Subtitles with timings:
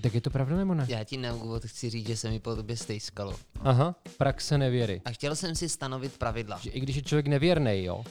[0.00, 0.86] Tak je to pravda nebo ne?
[0.88, 3.36] Já ti na úvod chci říct, že se mi po tobě stejskalo.
[3.60, 5.02] Aha, praxe nevěry.
[5.04, 6.58] A chtěl jsem si stanovit pravidla.
[6.62, 8.04] Že i když je člověk nevěrný, jo,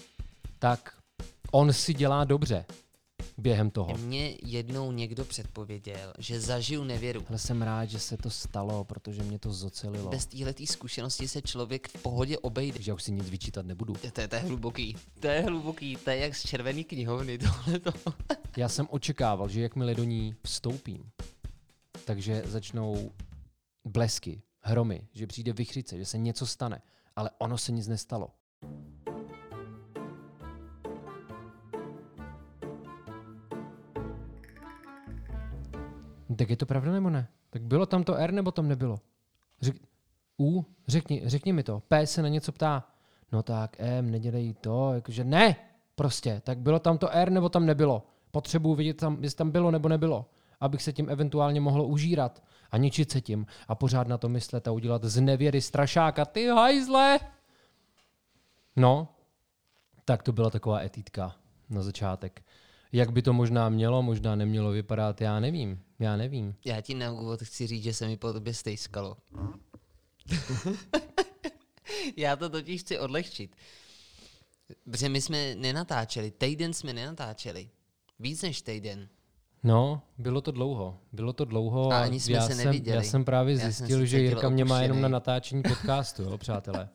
[0.59, 0.93] tak
[1.51, 2.65] on si dělá dobře
[3.37, 3.97] během toho.
[3.97, 7.25] Mně jednou někdo předpověděl, že zažiju nevěru.
[7.29, 10.09] Ale jsem rád, že se to stalo, protože mě to zocelilo.
[10.09, 12.73] Bez téhletý zkušenosti se člověk v pohodě obejde.
[12.73, 13.93] Takže já už si nic vyčítat nebudu.
[13.93, 14.95] To je, to je hluboký.
[15.19, 17.91] To je hluboký, to je jak z červený knihovny tohleto.
[18.57, 21.03] Já jsem očekával, že jakmile do ní vstoupím,
[22.05, 23.11] takže začnou
[23.85, 26.81] blesky, hromy, že přijde vychřice, že se něco stane.
[27.15, 28.29] Ale ono se nic nestalo.
[36.35, 37.27] Tak je to pravda nebo ne?
[37.49, 38.99] Tak bylo tam to R nebo tam nebylo?
[39.61, 39.75] Řek,
[40.39, 41.79] U, řekni, řekni mi to.
[41.79, 42.87] P se na něco ptá.
[43.31, 45.55] No tak M, nedělej to, jakože ne,
[45.95, 46.41] prostě.
[46.45, 48.07] Tak bylo tam to R nebo tam nebylo?
[48.31, 50.25] Potřebuji vidět, tam, jestli tam bylo nebo nebylo,
[50.63, 54.67] abych se tím eventuálně mohl užírat a ničit se tím a pořád na to myslet
[54.67, 56.25] a udělat z nevěry strašáka.
[56.25, 57.19] Ty hajzle!
[58.75, 59.07] No,
[60.05, 61.35] tak to byla taková etítka
[61.69, 62.43] na začátek.
[62.91, 65.83] Jak by to možná mělo, možná nemělo vypadat, já nevím.
[65.99, 66.55] Já nevím.
[66.65, 69.17] Já ti na úvod chci říct, že se mi po tobě stejskalo.
[72.17, 73.55] já to totiž chci odlehčit.
[74.83, 77.69] Protože my jsme nenatáčeli, týden jsme nenatáčeli.
[78.19, 79.09] Víc než týden.
[79.63, 80.99] No, bylo to dlouho.
[81.11, 82.97] Bylo to dlouho A ani jsme já, se jsem, neviděli.
[82.97, 86.23] já jsem právě Já jsem zjistil, se že Jirka mě má jenom na natáčení podcastu,
[86.23, 86.89] jo, přátelé.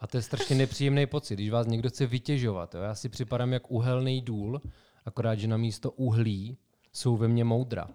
[0.00, 2.74] A to je strašně nepříjemný pocit, když vás někdo chce vytěžovat.
[2.74, 2.80] Jo.
[2.80, 4.60] Já si připadám jak uhelný důl,
[5.04, 6.58] akorát, že na místo uhlí
[6.92, 7.88] jsou ve mně moudra.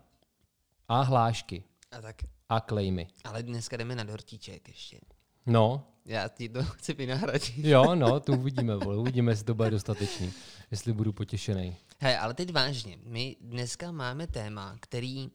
[0.87, 1.63] A hlášky.
[1.91, 2.15] A tak.
[2.49, 3.07] A klejmy.
[3.23, 4.99] Ale dneska jdeme na dortíček ještě.
[5.45, 7.57] No, Já ti to chci vynahradit.
[7.57, 8.97] jo, no, to uvidíme, vole.
[8.97, 10.33] uvidíme, jestli to bude dostatečný.
[10.71, 11.75] Jestli budu potěšený.
[11.99, 12.97] Hej, ale teď vážně.
[13.03, 15.29] My dneska máme téma, který...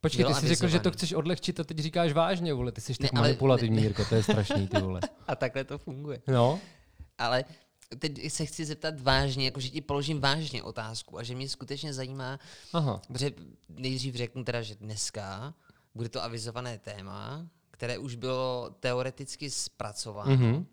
[0.00, 2.72] Počkej, ty jsi řekl, že to chceš odlehčit a teď říkáš vážně, vole.
[2.72, 5.00] Ty jsi tak Ne, ale- manipulativní, ne- Jirko, to je strašný, ty vole.
[5.26, 6.22] A takhle to funguje.
[6.28, 6.60] No,
[7.18, 7.44] Ale
[7.98, 12.38] teď se chci zeptat vážně, jakože ti položím vážně otázku a že mě skutečně zajímá,
[12.72, 13.02] aha.
[13.08, 13.30] protože
[13.68, 15.54] nejdřív řeknu teda, že dneska
[15.94, 17.46] bude to avizované téma,
[17.82, 20.30] které už bylo teoreticky zpracováno.
[20.36, 20.66] Mhm.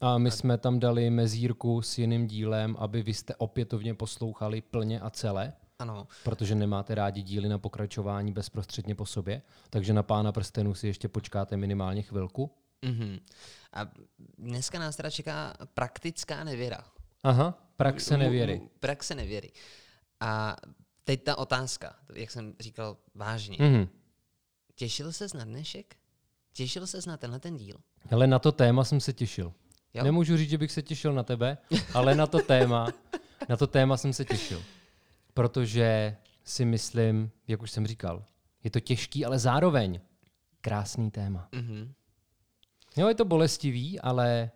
[0.00, 5.00] A my jsme tam dali mezírku s jiným dílem, aby vy jste opětovně poslouchali plně
[5.00, 6.06] a celé, Ano.
[6.24, 9.42] protože nemáte rádi díly na pokračování bezprostředně po sobě.
[9.70, 12.50] Takže na pána prstenů si ještě počkáte minimálně chvilku.
[12.82, 13.18] Mhm.
[13.72, 13.90] A
[14.38, 16.84] dneska nás teda čeká praktická nevěra.
[17.22, 18.60] Aha, praxe nevěry.
[18.80, 19.52] Praxe nevěry.
[20.20, 20.56] A
[21.04, 23.56] teď ta otázka, jak jsem říkal vážně.
[23.60, 23.88] Mhm.
[24.74, 25.96] Těšil ses na dnešek?
[26.56, 27.76] Těšil ses na tenhle ten díl?
[28.10, 29.52] Ale na to téma jsem se těšil.
[29.94, 30.04] Jo?
[30.04, 31.58] Nemůžu říct, že bych se těšil na tebe,
[31.94, 32.88] ale na to téma,
[33.48, 34.62] na to téma jsem se těšil.
[35.34, 38.24] Protože si myslím, jak už jsem říkal,
[38.64, 40.00] je to těžký, ale zároveň
[40.60, 41.48] krásný téma.
[41.52, 41.92] Mhm.
[42.96, 44.50] Jo, je to bolestivý, ale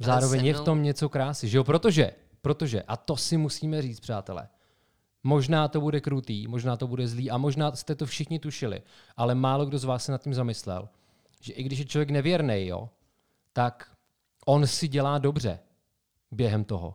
[0.00, 1.64] zároveň se je v mnou- tom něco krásy, že jo?
[1.64, 4.48] Protože, protože, a to si musíme říct, přátelé,
[5.22, 8.82] možná to bude krutý, možná to bude zlý a možná jste to všichni tušili,
[9.16, 10.88] ale málo kdo z vás se nad tím zamyslel,
[11.40, 12.88] že i když je člověk nevěrný, jo,
[13.52, 13.96] tak
[14.46, 15.58] on si dělá dobře
[16.30, 16.94] během toho.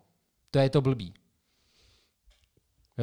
[0.52, 1.14] To je to blbý.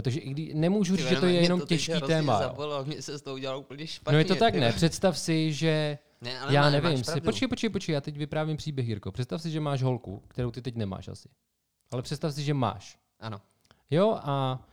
[0.03, 2.33] Takže i když, nemůžu říct, že to je jenom teď těžký téma.
[2.33, 2.39] Jo.
[2.39, 4.13] Zabolelo, mě se s tou udělalo úplně špatně.
[4.13, 4.73] No je to tak, ne?
[4.73, 7.05] Představ si, že Ne, ale já má, nevím.
[7.05, 9.13] Si, počkej, počkej, počkej, já teď vyprávím příběh, Jirko.
[9.13, 11.29] Představ si, že máš holku, kterou ty teď nemáš asi.
[11.93, 12.99] Ale představ si, že máš.
[13.21, 13.41] Ano.
[13.91, 14.67] Jo, a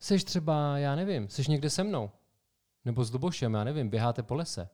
[0.00, 2.10] seš třeba, já nevím, seš někde se mnou.
[2.84, 4.68] Nebo s Lubošem, já nevím, běháte po lese.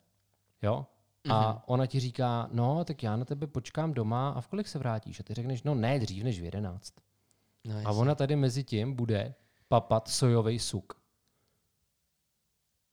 [0.62, 0.86] Jo?
[1.30, 1.60] A Mhm.
[1.66, 5.20] ona ti říká, no, tak já na tebe počkám doma a v kolik se vrátíš?
[5.20, 6.94] A ty řekneš, no ne, dřív než v jedenáct.
[7.64, 9.34] No, A ona tady mezi tím bude
[9.68, 11.00] papat sojový suk.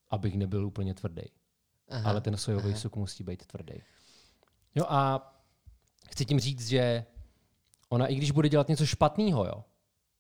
[0.10, 1.22] Abych nebyl úplně tvrdý.
[1.90, 2.80] Aha, ale ten sojový aha.
[2.80, 3.74] suk musí být tvrdý.
[4.76, 5.28] Jo a
[6.10, 7.06] chci tím říct, že
[7.90, 9.64] ona i když bude dělat něco špatného, jo,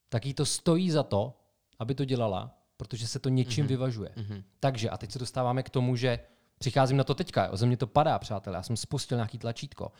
[0.09, 1.37] tak jí to stojí za to,
[1.81, 3.69] aby to dělala, protože se to něčím mm-hmm.
[3.69, 4.09] vyvažuje.
[4.15, 4.43] Mm-hmm.
[4.59, 6.19] Takže, a teď se dostáváme k tomu, že
[6.59, 9.91] přicházím na to teďka, jo, ze mě to padá, přátelé, já jsem spustil nějaký tlačítko,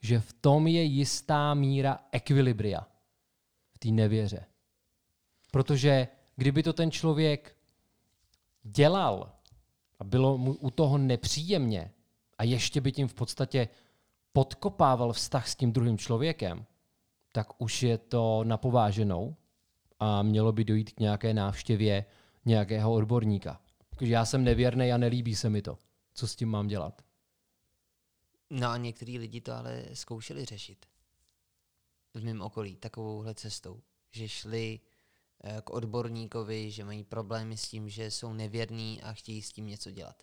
[0.00, 2.86] že v tom je jistá míra ekvilibria
[3.74, 4.44] v té nevěře.
[5.50, 7.56] Protože kdyby to ten člověk
[8.62, 9.32] dělal
[9.98, 11.92] a bylo mu u toho nepříjemně
[12.38, 13.68] a ještě by tím v podstatě
[14.32, 16.64] podkopával vztah s tím druhým člověkem,
[17.32, 19.36] tak už je to napováženou
[20.02, 22.04] a mělo by dojít k nějaké návštěvě
[22.44, 23.60] nějakého odborníka.
[23.96, 25.78] Takže já jsem nevěrný a nelíbí se mi to.
[26.14, 27.02] Co s tím mám dělat?
[28.50, 30.86] No a některý lidi to ale zkoušeli řešit.
[32.14, 33.82] V mém okolí takovouhle cestou.
[34.10, 34.80] Že šli
[35.44, 39.66] eh, k odborníkovi, že mají problémy s tím, že jsou nevěrní a chtějí s tím
[39.66, 40.22] něco dělat.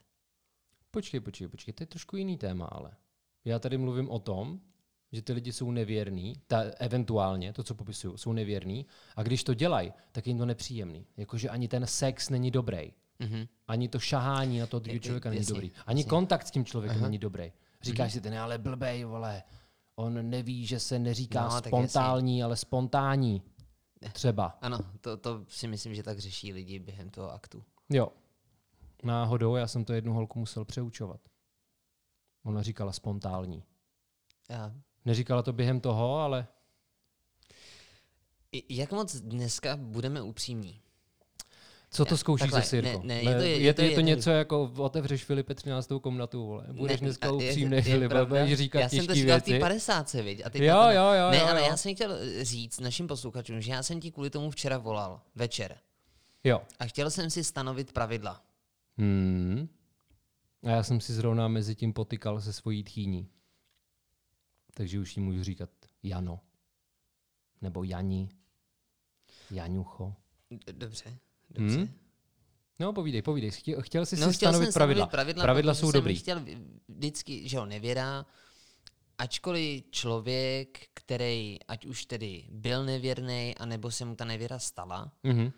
[0.92, 2.92] Počkej, počkej, počkej, to je trošku jiný téma, ale.
[3.46, 4.62] Já tady mluvím o tom,
[5.12, 8.86] že ty lidi jsou nevěrní, ta, eventuálně, to, co popisuju, jsou nevěrní,
[9.16, 11.06] a když to dělají, tak je jim to nepříjemný.
[11.18, 12.94] Jakože ani ten sex není dobrý.
[13.20, 13.48] Mhm.
[13.68, 15.72] Ani to šahání na toho druhého člověka není jasně, dobrý.
[15.86, 16.10] Ani jasně.
[16.10, 17.08] kontakt s tím člověkem Aha.
[17.08, 17.52] není dobrý.
[17.82, 19.44] Říkáš si, ten je ale blbej, vole.
[19.96, 23.42] On neví, že se neříká No, spontánní, ale spontánní.
[24.14, 24.58] Třeba.
[24.62, 27.64] Ano, to, to si myslím, že tak řeší lidi během toho aktu.
[27.90, 28.08] Jo.
[29.04, 31.22] Náhodou já jsem to jednu holku musel přeučovat.
[32.44, 33.64] Ona říkala spontánní.
[34.50, 34.74] A
[35.06, 36.48] Neříkala to během toho, ale
[38.70, 40.82] jak moc dneska budeme upřímní?
[41.92, 43.02] co to zkoušíš ze Sirko?
[43.04, 46.00] ne- ne, je to- je- je, to, je to něco jako otevřeš Filipe 13.
[46.00, 46.66] komnatu, vole.
[46.72, 50.42] Budeš Ne, dneska upřímný, Filipe, budeš říkat Já jsem to říkal v té 50, viď?
[50.46, 51.66] A teď Jo, jo, jo, Ne, jo, ale jo.
[51.70, 55.78] já jsem chtěl říct našim posluchačům, že já jsem ti kvůli tomu včera volal, večer.
[56.44, 56.62] Jo.
[56.80, 58.42] A chtěl jsem si stanovit pravidla.
[58.98, 59.68] Hmm.
[60.64, 63.28] A já jsem si zrovna mezi tím potykal se svojí tchýní.
[64.80, 65.70] Takže už jí můžu říkat
[66.04, 66.40] Jano.
[67.62, 68.30] Nebo Jani.
[69.52, 70.16] Jaňucho.
[70.52, 71.18] D- Dobře,
[71.50, 71.78] dobře.
[71.78, 71.94] Hmm?
[72.80, 73.52] No, povídej, povídej.
[73.52, 75.06] Chtěl, chtěl jsi No, si chtěl stanovit pravidla.
[75.06, 76.16] stanovit pravidla, pravidla jsou jsem dobrý.
[76.16, 76.46] chtěl
[76.88, 78.26] vždycky, že jo, nevěrá,
[79.18, 85.52] ačkoliv člověk, který ať už tedy byl nevěrný, anebo se mu ta nevěra stala, Mhm.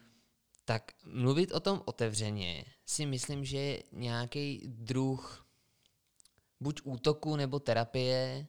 [0.65, 5.47] tak mluvit o tom otevřeně si myslím, že je nějaký druh
[6.59, 8.47] buď útoku nebo terapie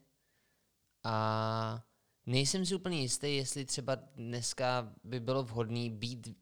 [1.05, 1.83] a
[2.27, 6.37] nejsem si úplně jistý, jestli třeba dneska by bylo vhodné být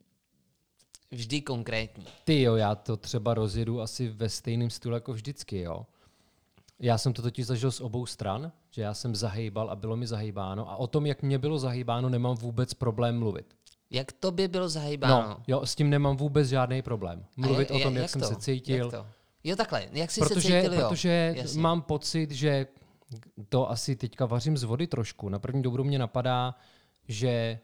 [1.11, 2.07] vždy konkrétní.
[2.25, 5.87] Ty jo, já to třeba rozjedu asi ve stejném stylu jako vždycky, jo.
[6.79, 10.07] Já jsem to totiž zažil z obou stran, že já jsem zahejbal a bylo mi
[10.07, 13.47] zahejbáno a o tom, jak mě bylo zahejbáno, nemám vůbec problém mluvit.
[13.91, 15.29] Jak tobě bylo zahýbáno?
[15.29, 17.25] No, jo, s tím nemám vůbec žádný problém.
[17.37, 18.27] Mluvit jak- o tom, jak, jak jsem to?
[18.27, 18.77] se cítil.
[18.77, 19.07] Jak to?
[19.45, 19.89] Jo, takhle.
[19.93, 20.89] Jak jsi se protože cítil, jo?
[20.89, 21.61] protože Jasně.
[21.61, 22.67] mám pocit, že
[23.49, 25.29] to asi teďka vařím z vody trošku.
[25.29, 26.55] Na první dobrou mě napadá,
[27.09, 27.59] že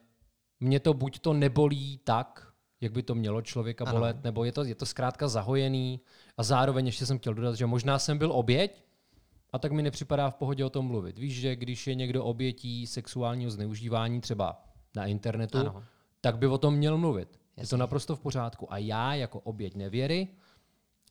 [0.60, 3.93] mě to buď to nebolí tak, jak by to mělo člověka Ano.
[3.98, 6.00] bolet, nebo je to, je to zkrátka zahojený
[6.37, 8.84] a zároveň ještě jsem chtěl dodat, že možná jsem byl oběť
[9.52, 11.19] a tak mi nepřipadá v pohodě o tom mluvit.
[11.19, 14.62] Víš, že když je někdo obětí sexuálního zneužívání třeba
[14.96, 15.82] na internetu, Ano.
[16.20, 17.28] tak by o tom měl mluvit.
[17.32, 17.76] Je to Jasně.
[17.78, 18.72] naprosto v pořádku.
[18.72, 20.28] A já jako oběť nevěry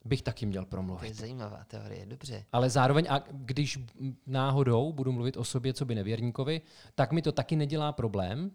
[0.05, 1.07] bych taky měl To promluvit.
[1.07, 2.45] je zajímavá teorie, dobře.
[2.51, 3.79] Ale zároveň, a když
[4.27, 6.61] náhodou budu mluvit o sobě, co by nevěrníkovi,
[6.95, 8.51] tak mi to taky nedělá problém,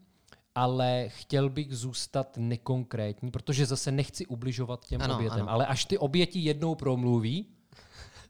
[0.55, 5.41] ale chtěl bych zůstat nekonkrétní, protože zase nechci ubližovat těm Ano, obětem.
[5.41, 5.51] ano.
[5.51, 7.47] Ale až ty oběti jednou promluví,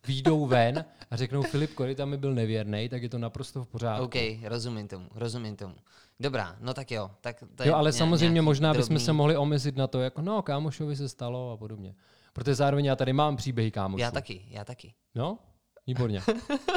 [0.06, 4.04] výjdou ven a řeknou, Filip Korita mi byl nevěrný, tak je to naprosto v pořádku.
[4.04, 4.14] OK,
[4.44, 5.74] rozumím tomu, rozumím tomu.
[6.20, 7.10] Dobrá, no tak jo.
[7.20, 10.42] Tak to Jo, ale samozřejmě možná bychom drobný- se mohli omezit na to, jako no,
[10.42, 11.94] kámošovi se stalo a podobně.
[12.32, 14.00] Protože zároveň já tady mám příběhy kámošů.
[14.02, 14.94] Já taky, já taky.
[15.14, 15.38] No,
[15.86, 16.20] výborně.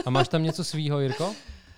[0.06, 1.36] A máš tam něco svýho, Jirko?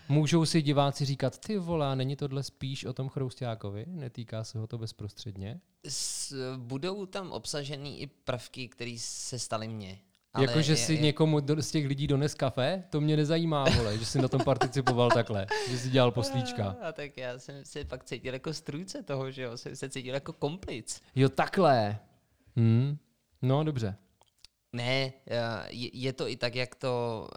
[0.10, 3.86] Můžou si diváci říkat, ty vole, není tohle spíš o tom chroustákovi?
[3.88, 5.60] Netýká se ho to bezprostředně?
[5.88, 10.00] S, budou tam obsažený i prvky, které se staly mně.
[10.39, 12.83] Jako, že je- si je- někomu do, z těch lidí dones kafe?
[12.89, 16.75] To mě nezajímá, vole, že jsi na tom participoval takhle, že jsi dělal poslíčka.
[16.81, 20.13] A tak já jsem se pak cítil jako strůjce toho, že jo, jsem se cítil
[20.13, 21.01] jako komplic.
[21.16, 22.00] Jo, takhle.
[22.56, 22.98] Hmm.
[23.45, 23.95] No, dobře.
[24.74, 27.28] Ne, eh, je, to i tak, jak to,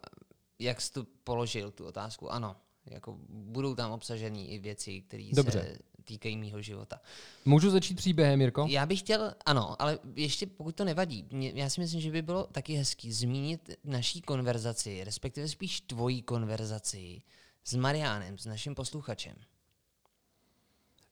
[0.59, 2.33] jak jsi tu položil tu otázku.
[2.33, 7.01] Ano, jako budou tam obsažený i věci, které se týkají mýho života.
[7.45, 8.67] Můžu začít příběhem, Jirko?
[8.71, 12.23] Já bych chtěl, ano, ale ještě pokud to nevadí, mě, já si myslím, že by
[12.23, 17.23] bylo taky hezký zmínit naší konverzaci, respektive spíš tvojí konverzaci
[17.65, 19.35] s Mariánem, s naším posluchačem.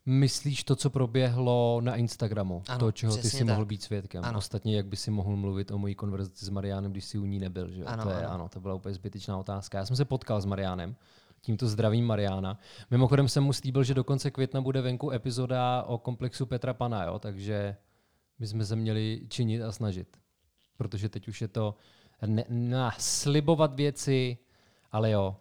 [0.07, 2.63] Myslíš to, co proběhlo na Instagramu?
[2.69, 4.25] Ano, to, čeho ty jsi mohl být svědkem.
[4.25, 4.39] Ano.
[4.39, 7.39] Ostatně, jak by si mohl mluvit o mojí konverzaci s Mariánem, když si u ní
[7.39, 7.71] nebyl.
[7.71, 7.85] Že?
[7.85, 8.31] Ano, to je, ano.
[8.31, 9.79] ano, to byla úplně zbytečná otázka.
[9.79, 10.97] Já jsem se potkal s Mariánem,
[11.41, 12.59] tímto zdravím Mariána.
[12.91, 17.05] Mimochodem jsem mu slíbil, že do konce května bude venku epizoda o komplexu Petra Pana,
[17.05, 17.19] jo?
[17.19, 17.77] takže
[18.39, 20.17] bychom se měli činit a snažit.
[20.77, 21.75] Protože teď už je to
[22.27, 24.39] ne, na, slibovat věci,
[24.93, 25.37] ale jo.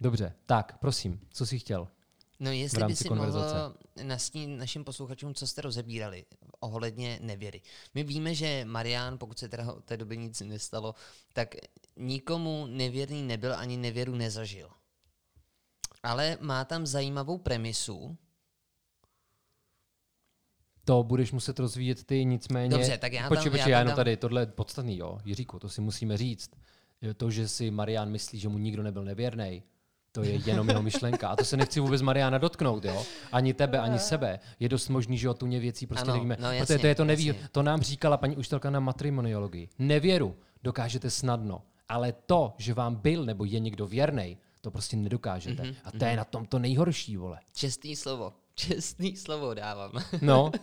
[0.00, 1.88] Dobře, tak prosím, co jsi chtěl?
[2.40, 3.54] No jestli by si konverzace.
[3.54, 6.24] mohl nastínit našim posluchačům, co jste rozebírali
[6.60, 7.60] ohledně nevěry.
[7.94, 10.94] My víme, že Marián, pokud se teda od té doby nic nestalo,
[11.32, 11.54] tak
[11.96, 14.70] nikomu nevěrný nebyl ani nevěru nezažil.
[16.02, 18.16] Ale má tam zajímavou premisu.
[20.84, 22.70] To budeš muset rozvíjet ty, nicméně...
[22.70, 25.18] Dobře, tak já tam- Počkej, já počkej, tam já jenom tady, tohle je podstatný, jo.
[25.24, 26.50] Jiříku, to si musíme říct.
[27.16, 29.62] To, že si Marian myslí, že mu nikdo nebyl nevěrný,
[30.12, 31.28] To je jenom jeho myšlenka.
[31.28, 33.04] A to se nechci vůbec Mariana dotknout, jo?
[33.32, 34.40] Ani tebe, ani sebe.
[34.60, 36.36] Je dost možný, že o tuně věcí prostě Ano, nevíme.
[36.40, 37.34] no Protože jasně, to je to neví.
[37.52, 39.68] To nám říkala paní učitelka na matrimoniologii.
[39.78, 45.62] Nevěru dokážete snadno, ale to, že vám byl nebo je někdo věrný, to prostě nedokážete.
[45.62, 47.38] Mhm, A to je na tom to nejhorší, vole.
[47.54, 48.32] Čestný slovo.
[48.54, 49.92] Čestný slovo dávám.
[50.22, 50.50] No.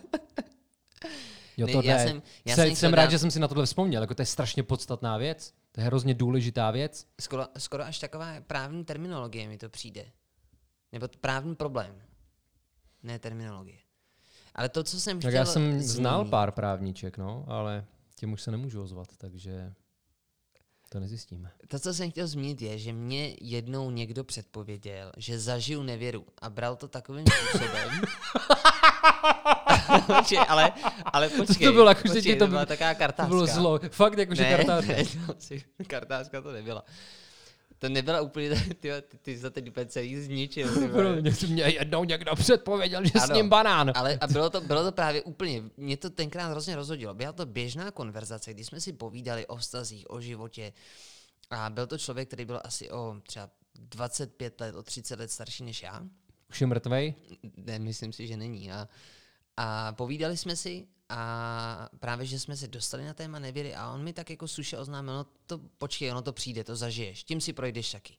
[1.56, 2.08] Jo, Ne, to já jde.
[2.08, 4.02] jsem- já jsem, jsem rád, dát- že jsem si na tohle vzpomněl.
[4.02, 5.52] Jako to je strašně podstatná věc.
[5.72, 7.06] To je hrozně důležitá věc.
[7.20, 10.04] Skoro, skoro až taková právní terminologie mi to přijde.
[10.92, 12.02] Nebo právní problém.
[13.02, 13.78] Ne terminologie.
[14.54, 17.84] Ale to, co jsem Tak chtěl já jsem znal zmínit- pár právníček, no, ale
[18.14, 19.74] těm už se nemůžu ozvat, takže
[20.88, 21.50] to nezjistíme.
[21.68, 26.50] To, co jsem chtěl zmínit, je, že mě jednou někdo předpověděl, že zažiju nevěru a
[26.50, 28.00] bral to takovým způsobem.
[30.16, 30.72] počkej, ale,
[31.04, 31.66] ale počkej.
[31.66, 33.28] To bylo jako, že počkej, ti to byla taková To kartářka.
[33.28, 33.80] bylo zlo.
[33.90, 34.92] Fakt jakože ne, kartářka.
[34.96, 35.04] Ne,
[35.76, 36.84] to kartářka to nebyla.
[37.78, 40.74] To nebyla úplně, ty, ty, ty za ten úplně celý zničil.
[40.74, 40.88] ty
[41.22, 43.34] mě, mě jednou někdo předpověděl, že s Ano.
[43.34, 43.92] ním banán.
[43.94, 47.14] Ale a bylo to, bylo to právě úplně, mě to tenkrát hrozně rozhodilo.
[47.14, 50.72] Byla to běžná konverzace, kdy jsme si povídali o vztazích, o životě.
[51.50, 55.64] A byl to člověk, který byl asi o třeba 25 let, o 30 let starší
[55.64, 56.02] než já.
[56.50, 57.14] Už je mrtvej?
[57.56, 58.72] Ne, myslím si, že není.
[58.72, 58.88] A,
[59.56, 64.04] a povídali jsme si a právě, že jsme se dostali na téma nevěry a on
[64.04, 67.52] mi tak jako suše oznámil, no to počkej, ono to přijde, to zažiješ, tím si
[67.52, 68.16] projdeš taky.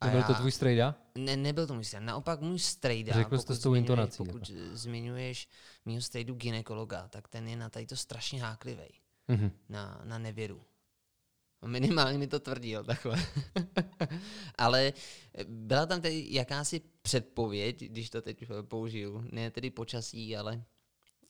[0.00, 0.94] A Nebyl to já- tvůj strejda?
[1.14, 2.06] ne, nebyl to můj strejda.
[2.06, 5.48] Naopak můj strejda, Řekl jsi to s tou intonací, Pokud zmiňuješ
[5.84, 8.82] mýho strejdu ginekologa, tak ten je na tady to strašně háklivý.
[9.28, 9.50] Mhm.
[9.68, 10.64] Na, na nevěru.
[11.66, 13.26] Minimálně mi to tvrdil takhle.
[14.58, 14.92] Ale
[15.48, 19.24] byla tam tedy jakási předpověď, když to teď použiju.
[19.32, 20.64] Ne tedy počasí, ale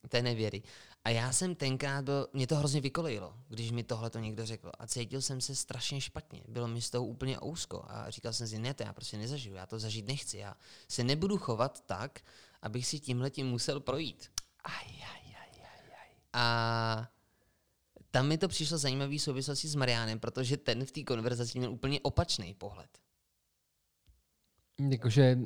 [0.08, 0.62] té nevěry.
[1.04, 4.70] A já jsem tenkrát byl, mě to hrozně vykolejilo, když mi tohle to někdo řekl.
[4.78, 6.42] A cítil jsem se strašně špatně.
[6.48, 7.84] Bylo mi z toho úplně ousko.
[7.88, 10.38] A říkal jsem si, ne, to já prostě nezažiju, já to zažít nechci.
[10.38, 10.56] Já
[10.88, 12.20] se nebudu chovat tak,
[12.62, 14.30] abych si tímhle tím musel projít.
[14.64, 16.10] Aj, aj, aj, aj, aj.
[16.32, 17.08] A
[18.10, 21.72] tam mi to přišlo zajímavý v souvislosti s Mariánem, protože ten v té konverzaci měl
[21.72, 22.90] úplně opačný pohled.
[24.90, 25.38] Jakože,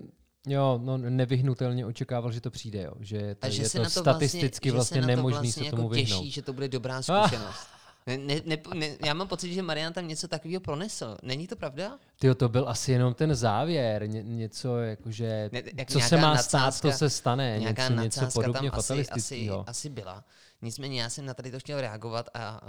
[0.48, 2.92] jo, no nevyhnutelně očekával, že to přijde, jo.
[3.00, 6.18] Že to, že je to to statisticky vlastně, vlastně nemožný vlastně se jako tomu vyhnout.
[6.20, 7.66] těší, že to bude dobrá zkušenost.
[8.06, 11.16] Ne, ne, ne, ne, já mám pocit, že Marian tam něco takového pronesl.
[11.22, 11.98] Není to pravda?
[12.18, 16.36] Tyjo, to byl asi jenom ten závěr, ně, něco jakože, Ne, jak co se má
[16.36, 20.24] stát, to nadsázka- se stane, Nějaká něco, něco nadsázka podobně tam asi, asi, asi byla.
[20.62, 22.60] Nicméně já jsem na tady to chtěl reagovat a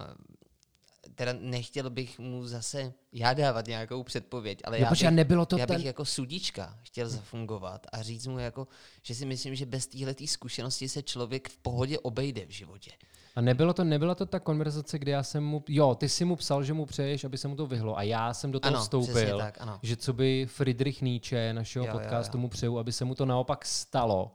[1.20, 5.58] teda nechtěl bych mu zase já dávat nějakou předpověď, ale Jo, já, bych, nebylo to
[5.58, 8.68] já bych ten- jako sudička chtěl zafungovat a říct mu jako,
[9.04, 12.92] že si myslím, že bez téhletý zkušenosti se člověk v pohodě obejde v životě.
[13.36, 16.36] A nebylo to, nebyla to ta konverzace, kde já jsem mu, jo, ty si mu
[16.36, 18.84] psal, že mu přeješ, aby se mu to vyhlo a já jsem do toho Ano,
[18.84, 19.80] vstoupil, tak, ano.
[19.84, 22.42] že co by Friedrich Nietzsche, našeho Jo, jo, podcastu, jo.
[22.42, 24.32] mu přeju, aby se mu to naopak stalo,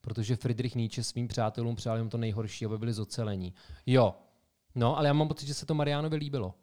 [0.00, 3.54] protože Friedrich Nietzsche svým přátelům přál jenom to nejhorší, aby byli zocelení.
[3.86, 4.14] Jo,
[4.74, 6.54] no, ale já mám pocit, že se to Marianovi líbilo.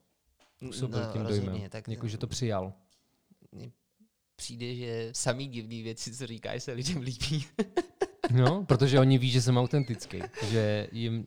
[0.59, 2.73] Působil No, tím rozhodně, dojmem, tak jako, že to přijal.
[4.35, 7.45] přijde, že samý divný věci, co říkáš, se lidem líbí.
[8.31, 11.25] No, protože oni ví, že jsem autentický, že jim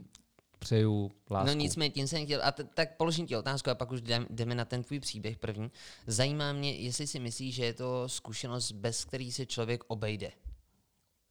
[0.58, 1.47] přeju lásku.
[1.47, 4.26] No nicméně, tím jsem chtěl, a t- tak položím ti otázku a pak už jdem,
[4.30, 5.70] jdeme na ten tvůj příběh první.
[6.06, 10.30] Zajímá mě, jestli si myslíš, že je to zkušenost, bez který se člověk obejde.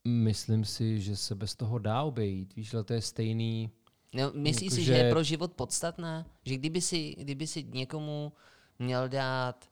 [0.08, 2.56] Myslím si, že se bez toho dá obejít.
[2.56, 3.70] Víš, ale to je stejný,
[4.14, 6.26] No, myslíš si, Jakože- že je pro život podstatná?
[6.46, 8.34] Že kdyby si, kdyby si někomu
[8.80, 9.66] měl dát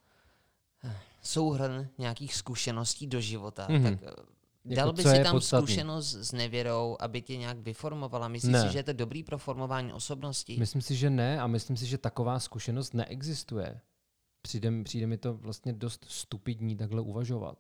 [0.84, 3.84] eh, souhrn nějakých zkušeností do života, Mhm.
[3.84, 5.68] tak eh, dal by co si tam podstatný?
[5.68, 8.28] zkušenost s nevěrou, aby tě nějak vyformovala?
[8.28, 8.62] Myslíš Ne.
[8.68, 10.56] si, že je to dobrý pro formování osobnosti?
[10.60, 13.80] Myslím si, že ne a myslím si, že taková zkušenost neexistuje.
[14.42, 17.58] Přijde, přijde mi to vlastně dost stupidní takhle uvažovat.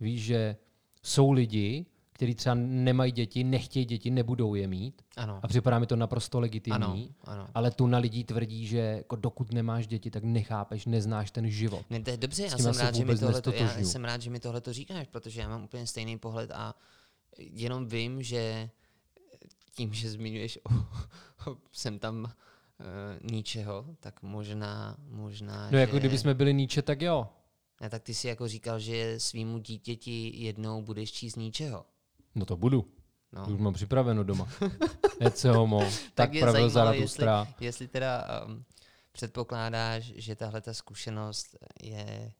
[0.00, 0.56] Víš, že
[1.02, 5.86] jsou lidi, kteří třeba nemají děti, nechtějí děti, nebudou je mít Ano, a připadá mi
[5.86, 7.14] to naprosto ano, legitimní.
[7.24, 7.48] ano.
[7.54, 11.84] Ale tu na lidí tvrdí, že jako dokud nemáš děti, tak nechápeš, neznáš ten život.
[11.90, 14.30] Ne, to je dobře, já jsem, rád, že mi vůbec tohle, já jsem rád, že
[14.30, 16.74] mi tohle to říkáš, protože já mám úplně stejný pohled a
[17.38, 18.70] jenom vím, že
[19.74, 20.70] tím, že zmiňuješ o,
[21.50, 26.82] o, jsem tam uh, ničeho, tak možná, možná, No jako že, kdyby jsme byli Nietzsche,
[26.82, 27.28] tak jo.
[27.80, 31.84] ne, tak ty si jako říkal, že svýmu dítěti jednou budeš číst ničeho.
[32.36, 32.84] No to budu.
[33.32, 33.46] No.
[33.54, 34.48] Už mám připraveno doma.
[35.20, 37.48] Ece homo, tak je pravil Zaratustra.
[37.60, 38.64] Jestli teda um,
[39.12, 42.32] předpokládáš, že tahle ta zkušenost je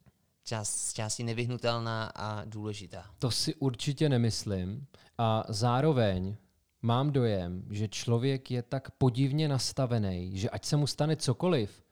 [0.45, 3.05] část, z části nevyhnutelná a důležitá.
[3.19, 4.87] To si určitě nemyslím.
[5.19, 6.37] A zároveň
[6.83, 11.83] mám dojem, že člověk je tak podivně nastavený, že ať se mu stane cokoliv,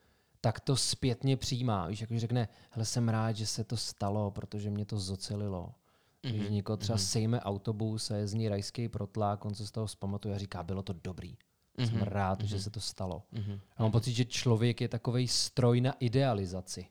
[0.40, 1.86] tak to zpětně přijímá.
[1.86, 5.74] Víš, jako řekne, hele, jsem rád, že se to stalo, protože mě to zocelilo.
[6.24, 6.32] Mm-hmm.
[6.32, 7.10] Když někoho třeba mm-hmm.
[7.10, 10.62] sejme autobus a je z ní rajský protlák, on se z toho zpamatuje a říká,
[10.62, 11.36] bylo to dobrý.
[11.78, 11.90] Mm-hmm.
[11.90, 12.46] Jsem rád, mm-hmm.
[12.46, 13.22] že se to stalo.
[13.32, 13.60] Mm-hmm.
[13.76, 16.86] A mám pocit, že člověk je takový stroj na idealizaci.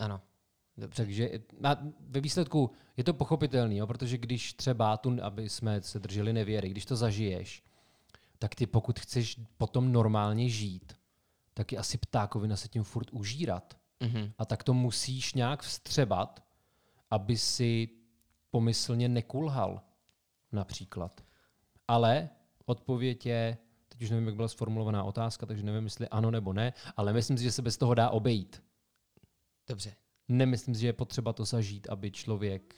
[0.00, 0.20] Ano.
[0.76, 0.96] Dobře.
[0.96, 1.30] Takže
[1.64, 6.32] a ve výsledku je to pochopitelný, jo, protože když třeba, tu, aby jsme se drželi
[6.32, 7.62] nevěry, když to zažiješ,
[8.38, 10.92] tak ty pokud chceš potom normálně žít,
[11.54, 13.76] tak je asi ptákovina se tím furt užírat.
[14.00, 14.32] Mm-hmm.
[14.38, 16.44] A tak to musíš nějak vstřebat,
[17.10, 17.88] aby si
[18.52, 19.82] pomyslně nekulhal,
[20.52, 21.20] například.
[21.88, 22.28] Ale
[22.66, 26.72] odpověď je, teď už nevím, jak byla sformulovaná otázka, takže nevím, jestli ano nebo ne,
[26.96, 28.62] ale myslím si, že se bez toho dá obejít.
[29.68, 29.94] Dobře.
[30.28, 32.74] Nemyslím si, že je potřeba to zažít, aby člověk,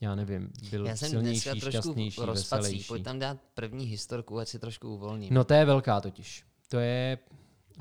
[0.00, 2.62] já nevím, byl já jsem silnější, šťastnější, rozpací.
[2.62, 2.88] veselější.
[2.88, 5.34] Pojď tam dát první historku, ať si trošku uvolním.
[5.34, 6.44] No to je velká totiž.
[6.68, 7.18] To je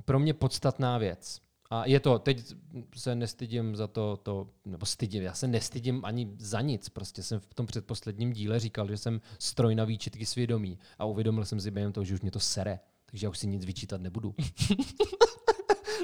[0.05, 1.46] pro mě podstatná věc.
[1.69, 2.55] A je to, teď
[2.95, 6.89] se nestydím za to, to, nebo stydím, já se nestydím ani za nic.
[6.89, 11.45] Prostě jsem v tom předposledním díle říkal, že jsem stroj na výčitky svědomí a uvědomil
[11.45, 12.79] jsem si během toho, že už mě to sere.
[13.05, 14.35] Takže já už si nic vyčítat nebudu.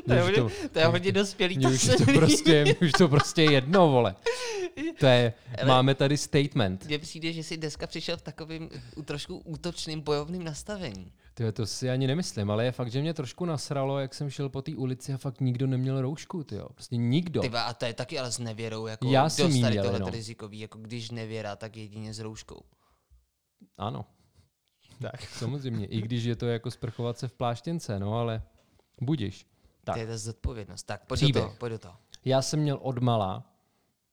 [0.05, 1.57] to, je hodně, to, to je hodně dospělý.
[1.57, 4.15] Mě už, to prostě, mě už to prostě jedno, vole.
[5.00, 6.86] To je, Ale máme tady statement.
[6.86, 8.69] Mně přijde, že jsi dneska přišel v takovým
[9.05, 11.12] trošku útočným bojovným nastavení.
[11.33, 14.50] Tyjo, to si ani nemyslím, ale je fakt, že mě trošku nasralo, jak jsem šel
[14.50, 16.69] po té ulici a fakt nikdo neměl roušku, tyjo.
[16.69, 17.41] Prostě nikdo.
[17.41, 20.10] Tyba, a to je taky ale s nevěrou, jako Já jsem dost tady tohle no.
[20.10, 22.62] rizikový, jako když nevěra, tak jedině s rouškou.
[23.77, 24.05] Ano.
[25.01, 25.22] Tak.
[25.22, 28.41] Samozřejmě, i když je to jako sprchovat se v pláštěnce, no ale
[29.01, 29.45] budiš.
[29.84, 29.96] Tak.
[29.96, 30.84] To je to zodpovědnost.
[30.84, 31.98] Tak, pojď do toho, pojď do toho.
[32.25, 33.54] Já jsem měl od mala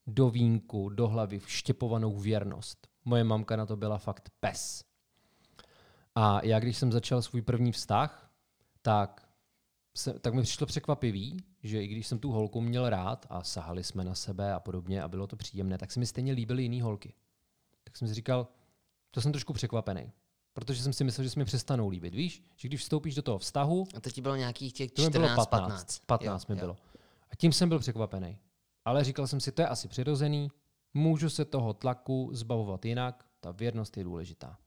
[0.06, 2.88] do vínku, do hlavy vštěpovanou věrnost.
[3.04, 4.84] Moje mamka na to byla fakt pes.
[6.14, 8.30] A já, když jsem začal svůj první vztah,
[8.82, 9.28] tak,
[9.94, 13.84] se, tak mi přišlo překvapivý, že i když jsem tu holku měl rád a sahali
[13.84, 16.82] jsme na sebe a podobně a bylo to příjemné, tak se mi stejně líbily jiné
[16.82, 17.14] holky.
[17.84, 18.48] Tak jsem si říkal,
[19.10, 20.12] to jsem trošku překvapený.
[20.52, 22.14] Protože jsem si myslel, že se mi přestanou líbit.
[22.14, 23.86] Víš, že když vstoupíš do toho vztahu.
[23.94, 25.48] A to ti bylo nějakých těch 14, bylo 15.
[25.48, 26.60] 15, 15 jo, mi jo.
[26.60, 26.76] bylo.
[27.30, 28.38] A tím jsem byl překvapený.
[28.84, 30.50] Ale říkal jsem si, to je asi přirozený,
[30.94, 34.58] můžu se toho tlaku zbavovat jinak, ta věrnost je důležitá.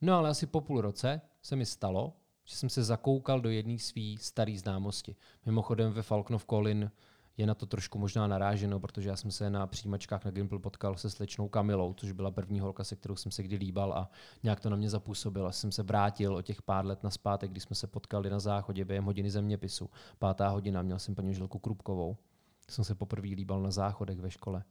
[0.00, 3.78] No ale asi po půl roce se mi stalo, že jsem se zakoukal do jedné
[3.78, 5.16] své staré známosti.
[5.46, 6.90] Mimochodem ve Falknov Colin
[7.36, 10.96] je na to trošku možná naráženo, protože já jsem se na přijímačkách na Gimple potkal
[10.96, 14.10] se slečnou Kamilou, což byla první holka, se kterou jsem se kdy líbal a
[14.42, 15.52] nějak to na mě zapůsobilo.
[15.52, 18.84] Jsem se vrátil o těch pár let na zpátek, kdy jsme se potkali na záchodě
[18.84, 19.90] během hodiny zeměpisu.
[20.18, 22.16] Pátá hodina, měl jsem paní Žilku Krupkovou.
[22.70, 24.64] Jsem se poprvé líbal na záchodech ve škole.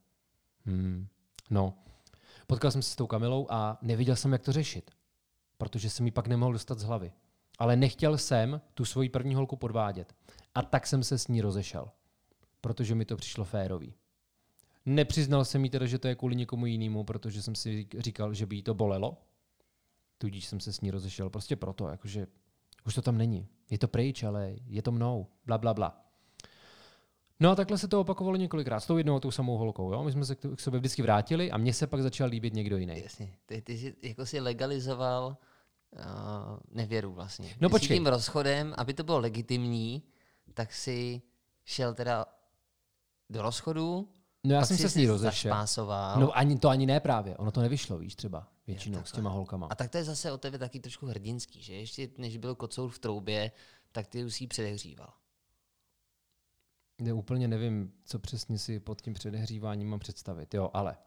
[0.66, 1.08] Hmm.
[1.50, 1.74] No,
[2.48, 4.92] potkal jsem se s tou Kamilou a neviděl jsem, jak to řešit
[5.64, 7.12] protože jsem mi pak nemohl dostat z hlavy.
[7.60, 10.14] Ale nechtěl jsem tu svoji první holku podvádět.
[10.56, 11.90] A tak jsem se s ní rozešel,
[12.64, 13.94] protože mi to přišlo férový.
[14.86, 18.46] Nepřiznal jsem jí teda, že to je kvůli někomu jinému, protože jsem si říkal, že
[18.46, 19.18] by jí to bolelo.
[20.18, 22.28] Tudíž jsem se s ní rozešel prostě proto, jakože
[22.86, 23.48] už to tam není.
[23.70, 25.28] Je to pryč, ale je to mnou.
[25.46, 26.06] Bla, bla, bla.
[27.40, 29.94] No a takhle se to opakovalo několikrát s tou jednou a tou samou holkou.
[29.94, 30.04] Jo?
[30.04, 33.02] My jsme se k sobě vždycky vrátili a mně se pak začal líbit někdo jiný.
[33.04, 33.36] Jasně.
[33.46, 35.38] Ty, ty jsi, jako si legalizoval
[35.92, 36.00] uh,
[36.72, 37.56] nevěru vlastně.
[37.62, 37.98] No ty počkej.
[37.98, 40.04] tím rozchodem, aby to bylo legitimní,
[40.54, 41.22] tak si
[41.66, 42.26] šel teda
[43.34, 44.10] do rozchodu,
[44.44, 45.68] No já jsem se s ní rozešel.
[46.20, 49.30] No ani to ani ne právě, ono to nevyšlo, víš třeba, většinou jo, s těma
[49.30, 49.68] holkama.
[49.68, 52.90] A tak to je zase o tebe taky trošku hrdinský, že ještě než byl kocour
[52.90, 53.52] v troubě,
[53.92, 55.14] tak ty už si předehříval.
[57.02, 60.98] Já úplně nevím, co přesně si pod tím předehříváním mám představit, jo, ale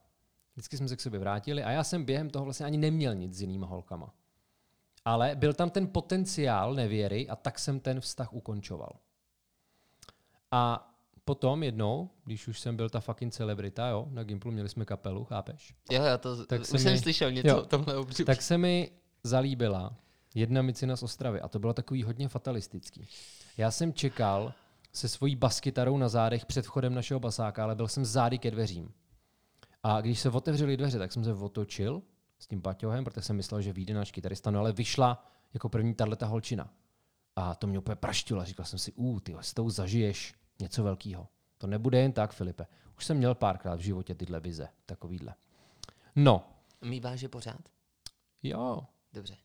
[0.55, 3.35] vždycky jsme se k sobě vrátili a já jsem během toho vlastně ani neměl nic
[3.35, 4.15] s jinýma holkama.
[5.05, 8.99] Ale byl tam ten potenciál nevěry a tak jsem ten vztah ukončoval.
[10.51, 10.93] A
[11.27, 15.25] potom jednou, když už jsem byl ta fucking celebrita, jo, na Gimplu měli jsme kapelu,
[15.25, 15.75] chápeš?
[15.91, 18.27] Jo, já to tak už jsem mi, slyšel něco jo, o tomhle obřibu.
[18.27, 18.91] Tak se mi
[19.23, 19.97] zalíbila
[20.35, 23.09] jedna micina z Ostravy a to bylo takový hodně fatalistický.
[23.57, 24.53] Já jsem čekal,
[24.93, 28.93] se svojí baskytarou na zádech před vchodem našeho basáka, ale byl jsem zády ke dveřím.
[29.83, 32.03] A když se otevřely dveře, tak jsem se otočil
[32.39, 35.95] s tím paťohem, protože jsem myslel, že vyjde náš kytarista, no ale vyšla jako první
[35.95, 36.71] tato holčina.
[37.37, 38.45] A to mě úplně praštilo.
[38.45, 41.29] Říkal jsem si, ú, ty s tou zažiješ něco velkého.
[41.59, 42.67] To nebude jen tak, Filipe.
[42.97, 45.35] Už jsem měl párkrát v životě tyhle vize, takovýhle.
[46.17, 46.49] No.
[46.83, 47.69] Míváš je pořád?
[48.43, 48.83] Jo.
[49.13, 49.37] Dobře.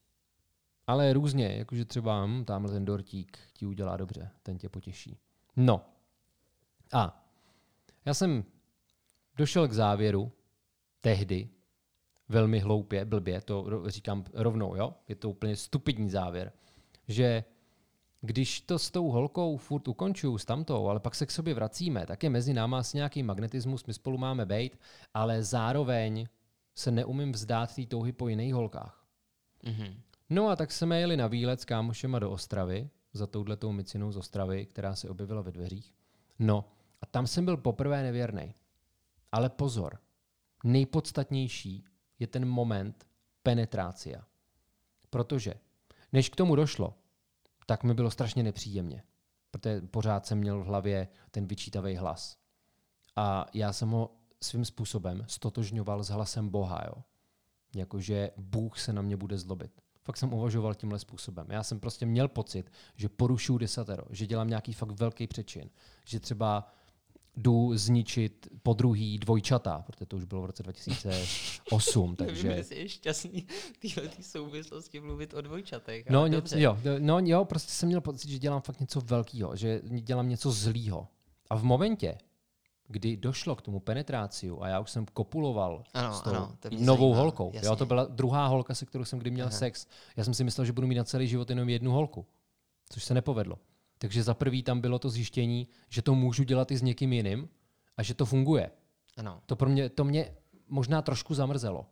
[0.87, 5.17] Ale různě, jakože třeba hm, tamhle ten dortík ti udělá dobře, ten tě potěší.
[5.55, 5.85] No.
[6.93, 7.25] A
[8.05, 8.43] já jsem
[9.35, 10.31] došel k závěru
[11.01, 11.49] tehdy,
[12.29, 14.93] velmi hloupě, blbě, to říkám rovnou, jo?
[15.07, 16.51] je to úplně stupidní závěr,
[17.07, 17.43] že
[18.21, 22.05] když to s tou holkou furt ukončuju s tamtou, ale pak se k sobě vracíme,
[22.05, 24.79] tak je mezi náma asi nějaký magnetismus, my spolu máme být,
[25.13, 26.27] ale zároveň
[26.75, 29.05] se neumím vzdát té touhy po jiných holkách.
[29.63, 30.01] Mhm.
[30.29, 34.17] No a tak jsme jeli na výlet s kámošema do Ostravy, za touhletou micinou z
[34.17, 35.93] Ostravy, která se objevila ve dveřích.
[36.39, 36.65] No
[37.01, 38.53] a tam jsem byl poprvé nevěrný.
[39.31, 39.99] Ale pozor,
[40.63, 41.85] nejpodstatnější
[42.19, 43.07] je ten moment
[43.43, 44.23] penetrácia.
[45.09, 45.53] Protože
[46.13, 46.93] než k tomu došlo,
[47.65, 49.03] tak mi bylo strašně nepříjemně.
[49.51, 52.37] Protože pořád jsem měl v hlavě ten vyčítavý hlas.
[53.15, 54.11] A já jsem ho
[54.43, 56.83] svým způsobem stotožňoval s hlasem Boha.
[56.85, 57.03] Jo?
[57.75, 59.71] Jakože Bůh se na mě bude zlobit.
[60.03, 61.47] Fakt jsem uvažoval tímhle způsobem.
[61.49, 65.69] Já jsem prostě měl pocit, že porušuju desatero, že dělám nějaký fakt velký přečin.
[66.05, 66.73] Že třeba
[67.37, 72.47] jdu zničit po druhý dvojčata, protože to už bylo v roce 2008, Nevím, takže...
[72.47, 73.47] jestli je šťastný
[73.79, 76.09] tyhle ty souvislosti mluvit o dvojčatech.
[76.09, 76.61] No, ale ně, dobře.
[76.61, 80.51] jo, no, jo, prostě jsem měl pocit, že dělám fakt něco velkého, že dělám něco
[80.51, 81.07] zlýho.
[81.49, 82.17] A v momentě,
[82.87, 86.69] kdy došlo k tomu penetráciu a já už jsem kopuloval Ano, s tou ano, to
[86.79, 87.51] novou zajímá, holkou.
[87.63, 89.57] Jo, to byla druhá holka, se kterou jsem kdy měl Aha.
[89.57, 89.87] sex.
[90.15, 92.25] Já jsem si myslel, že budu mít na celý život jenom jednu holku,
[92.89, 93.59] což se nepovedlo.
[94.01, 97.49] Takže za prvý tam bylo to zjištění, že to můžu dělat i s někým jiným
[97.97, 98.71] a že to funguje.
[99.17, 99.41] Ano.
[99.45, 100.35] To, pro mě, to mě
[100.67, 101.85] možná trošku zamrzelo,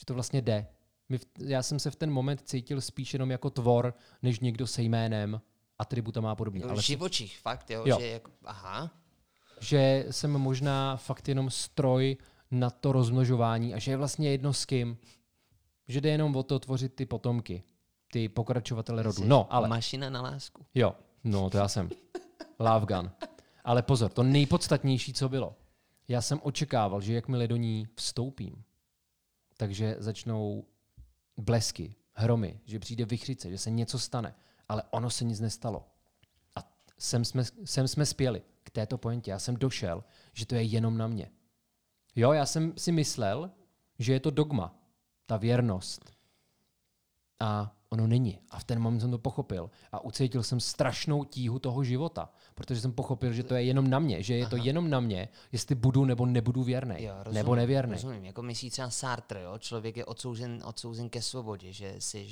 [0.00, 0.66] že to vlastně jde.
[1.08, 4.82] My, já jsem se v ten moment cítil spíš jenom jako tvor, než někdo se
[4.82, 5.40] jménem,
[5.78, 6.60] atributama a podobně.
[6.60, 8.00] Jako Ale živočich, fakt, jo, Jo.
[8.00, 8.90] že jako, aha,
[9.60, 12.16] že jsem možná fakt jenom stroj
[12.50, 14.98] na to rozmnožování a že je vlastně jedno s kým.
[15.88, 17.62] Že jde jenom o to tvořit ty potomky,
[18.12, 19.24] ty pokračovatele rodu.
[19.24, 20.66] No, ale mašina na lásku.
[20.74, 20.94] jo,
[21.26, 21.90] no to já jsem.
[22.58, 23.10] Love gun.
[23.64, 25.56] Ale pozor, to nejpodstatnější, co bylo.
[26.08, 28.64] Já jsem očekával, že jakmile do ní vstoupím,
[29.56, 30.64] takže začnou
[31.36, 34.34] blesky, hromy, že přijde vychřice, že se něco stane.
[34.68, 35.88] Ale ono se nic nestalo.
[36.54, 36.60] A
[36.98, 39.30] sem jsme, sem jsme spěli k této pointě.
[39.30, 41.30] Já jsem došel, že to je jenom na mě.
[42.16, 43.50] Jo, já jsem si myslel,
[43.98, 44.74] že je to dogma,
[45.26, 46.12] ta věrnost.
[47.40, 48.38] A ono není.
[48.50, 49.70] A v ten moment jsem to pochopil.
[49.92, 53.98] A ucítil jsem strašnou tíhu toho života, protože jsem pochopil, že to je jenom na
[53.98, 54.64] mě, že je to Aha.
[54.64, 56.94] jenom na mě, jestli budu nebo nebudu věrný.
[56.98, 57.92] Jo, rozumím, nebo nevěrný.
[57.92, 59.58] Rozumím, jako myslí třeba Sartre, jo?
[59.58, 62.26] člověk je odsouzen, odsouzen ke svobodě, že jsi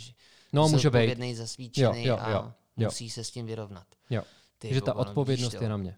[0.52, 0.82] No, může být.
[0.82, 2.86] zodpovědný, zasvícený Jo, jo, a jo, jo.
[2.86, 3.86] musí se s tím vyrovnat.
[4.10, 4.22] Jo.
[4.58, 5.64] Ty že ta no, odpovědnost vidíš to.
[5.64, 5.96] je na mě.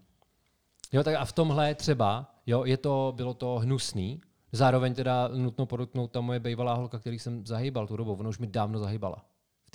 [0.91, 4.21] Jo, tak a v tomhle třeba, jo, je to, bylo to hnusný.
[4.51, 8.39] Zároveň teda nutno podotknout ta moje bývalá holka, který jsem zahýbal tu dobu, ona už
[8.39, 9.25] mi dávno zahýbala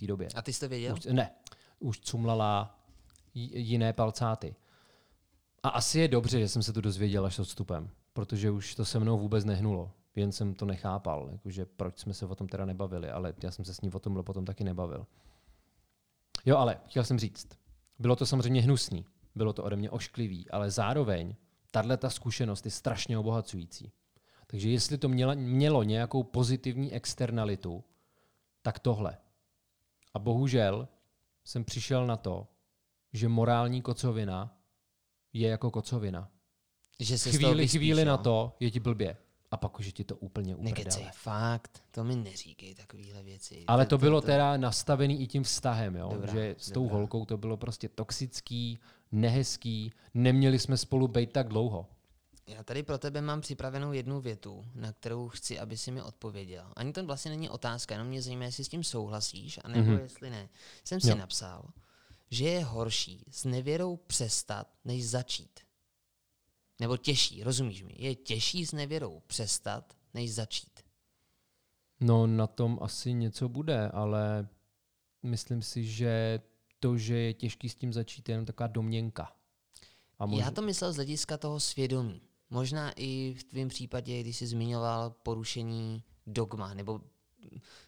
[0.03, 0.29] té době.
[0.35, 0.95] A ty jsi to věděl?
[0.95, 1.31] Už, ne,
[1.79, 2.79] už cumlala
[3.35, 4.55] jiné palcáty.
[5.63, 8.85] A asi je dobře, že jsem se to dozvěděl až s odstupem, protože už to
[8.85, 9.93] se mnou vůbec nehnulo.
[10.17, 13.65] Jen jsem to nechápal, jakože proč jsme se o tom teda nebavili, ale já jsem
[13.65, 15.07] se s ní o tom potom taky nebavil.
[16.45, 17.49] Jo, ale chtěl jsem říct,
[17.99, 21.35] bylo to samozřejmě hnusný, bylo to ode mě ošklivý, ale zároveň
[21.71, 23.93] tahle ta zkušenost je strašně obohacující.
[24.47, 27.85] Takže jestli to mělo, mělo nějakou pozitivní externalitu,
[28.63, 29.19] tak tohle.
[30.15, 30.89] A bohužel
[31.45, 32.47] jsem přišel na to,
[33.13, 34.59] že morální kocovina
[35.33, 36.31] je jako kocovina.
[37.01, 38.19] Že se Chvíli, vyspíš, chvíli na jo?
[38.19, 39.17] to je ti blbě.
[39.51, 41.13] A pak už je ti to úplně Nekecej, uprdele.
[41.15, 43.65] fakt, to mi neříkej takovéhle věci.
[43.67, 46.09] Ale to bylo teda nastavený i tím vztahem, jo?
[46.13, 46.97] Dobrá, že s tou dobrá.
[46.97, 48.79] holkou to bylo prostě toxický,
[49.13, 51.87] nehezký, neměli jsme spolu být tak dlouho.
[52.53, 56.73] Já tady pro tebe mám připravenou jednu větu, na kterou chci, aby si mi odpověděl.
[56.77, 59.97] Ani to vlastně není otázka, jenom mě zajímá, jestli s tím souhlasíš, anebo Mhm.
[59.97, 60.03] mm-hmm.
[60.03, 60.49] jestli ne.
[60.85, 61.15] Jsem si Jo.
[61.17, 61.71] napsal,
[62.31, 65.61] že je horší s nevěrou přestat, než začít.
[66.81, 67.95] Nebo těžší, rozumíš mi?
[67.99, 70.81] Je těžší s nevěrou přestat, než začít.
[72.01, 74.49] No na tom asi něco bude, ale
[75.23, 76.41] myslím si, že
[76.81, 79.33] to, že je těžký s tím začít, je jenom taková domněnka.
[80.19, 82.23] A Já to myslel z hlediska toho svědomí.
[82.53, 87.01] Možná i v tvém případě, když jsi zmiňoval porušení dogma, nebo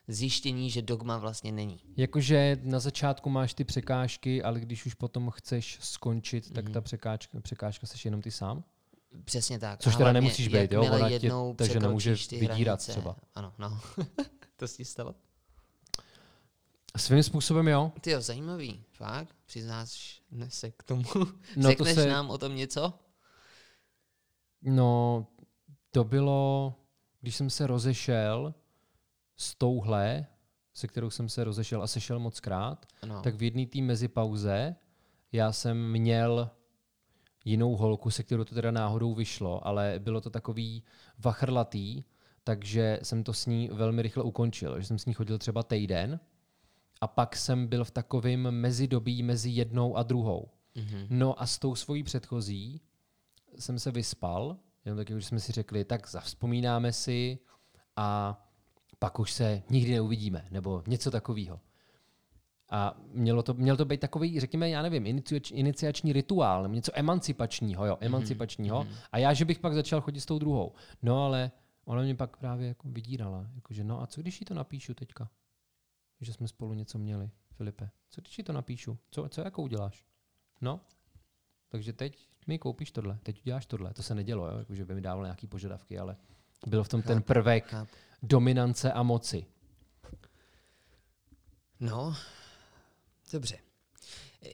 [0.09, 1.81] zjištění, že dogma vlastně není.
[1.97, 6.73] Jakože na začátku máš ty překážky, ale když už potom chceš skončit, tak Mhm.
[6.75, 8.65] ta překážka, překážka seš jenom ty sám?
[9.25, 9.81] Přesně tak.
[9.81, 10.83] Což teda nemusíš být, jo?
[10.85, 12.93] Ona tě- takže nemůže překročíš ty vydírat hranice.
[12.93, 13.17] třeba.
[13.35, 13.81] Ano, no.
[14.57, 15.15] to se ti stalo?
[16.97, 17.93] Svým způsobem jo.
[18.01, 18.85] Ty jo, zajímavý.
[18.93, 19.37] Fakt?
[19.47, 21.03] Přiznáš se k tomu?
[21.57, 22.93] No to Řekneš se, nám o tom něco?
[24.65, 25.27] No
[25.91, 26.75] to bylo,
[27.21, 28.55] když jsem se rozešel
[29.37, 30.27] s touhle,
[30.75, 33.23] se kterou jsem se rozešel a sešel moc krát, Ano.
[33.23, 34.77] tak v jedné té mezipauze
[35.33, 36.51] já jsem měl
[37.45, 40.83] jinou holku, se kterou to teda náhodou vyšlo, ale bylo to takový
[41.19, 42.05] vachrlatý,
[42.45, 44.81] takže jsem to s ní velmi rychle ukončil.
[44.81, 46.21] Že jsem s ní chodil třeba týden
[47.01, 50.49] a pak jsem byl v takovém mezidobí mezi jednou a druhou.
[50.75, 51.07] Mhm.
[51.11, 52.81] No a s tou svojí předchozí
[53.59, 57.39] jsem se vyspal, jenom tak, jak už jsme si řekli, tak zavzpomínáme si
[57.97, 58.41] a
[58.99, 61.61] pak už se nikdy neuvidíme, nebo něco takového.
[62.71, 66.93] A mělo to, měl to být takový, řekněme, já nevím, iniciač, iniciační rituál, nebo něco
[66.95, 68.83] emancipačního, jo, emancipačního.
[68.83, 68.97] Mm-hmm.
[69.13, 70.73] A já, že bych pak začal chodit s tou druhou.
[71.03, 71.51] No ale
[71.85, 73.47] ona mě pak právě jako vydírala.
[73.55, 75.31] Jakože, no a co když jí to napíšu teďka?
[76.21, 77.91] Že jsme spolu něco měli, Filipe.
[78.11, 78.99] Co když jí to napíšu?
[79.11, 80.05] Co, co jako uděláš?
[80.61, 80.81] No,
[81.69, 83.95] takže teď mi koupíš tohle, teď uděláš tohle.
[83.95, 84.59] To se nedělo, jo?
[84.59, 86.17] Jako, že by mi dával nějaký požadavky, ale
[86.67, 87.91] byl v tom ten prvek chápu.
[88.23, 89.47] dominance a moci.
[91.81, 92.17] No,
[93.33, 93.59] dobře.
[94.47, 94.51] E,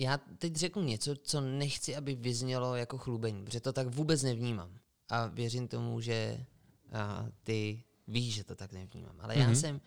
[0.00, 4.78] Já teď řeknu něco, co nechci, aby vyznělo jako chlubení, protože to tak vůbec nevnímám.
[5.08, 6.44] A věřím tomu, že
[6.92, 9.16] a, ty víš, že to tak nevnímám.
[9.20, 9.56] Ale já Mhm.
[9.56, 9.80] jsem,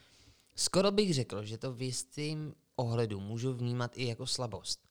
[0.55, 4.88] skoro bych řekl, že to v jistým ohledu můžu vnímat i jako slabost.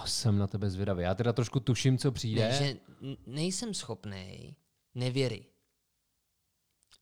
[0.00, 1.02] To jsem na tebe zvědavý.
[1.02, 2.48] Já teda trošku tuším, co přijde.
[2.48, 2.76] Ne, že
[3.26, 4.56] nejsem schopný
[4.94, 5.46] nevěry.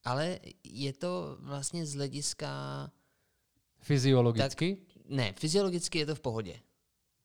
[0.04, 2.48] Ale je to vlastně z hlediska...
[3.80, 4.76] Fyziologicky?
[5.08, 6.60] Ne, fyziologicky je to v pohodě.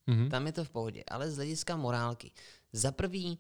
[0.08, 0.30] Mhm.
[0.30, 2.32] Tam je to v pohodě, ale z hlediska morálky.
[2.74, 3.40] Za prvý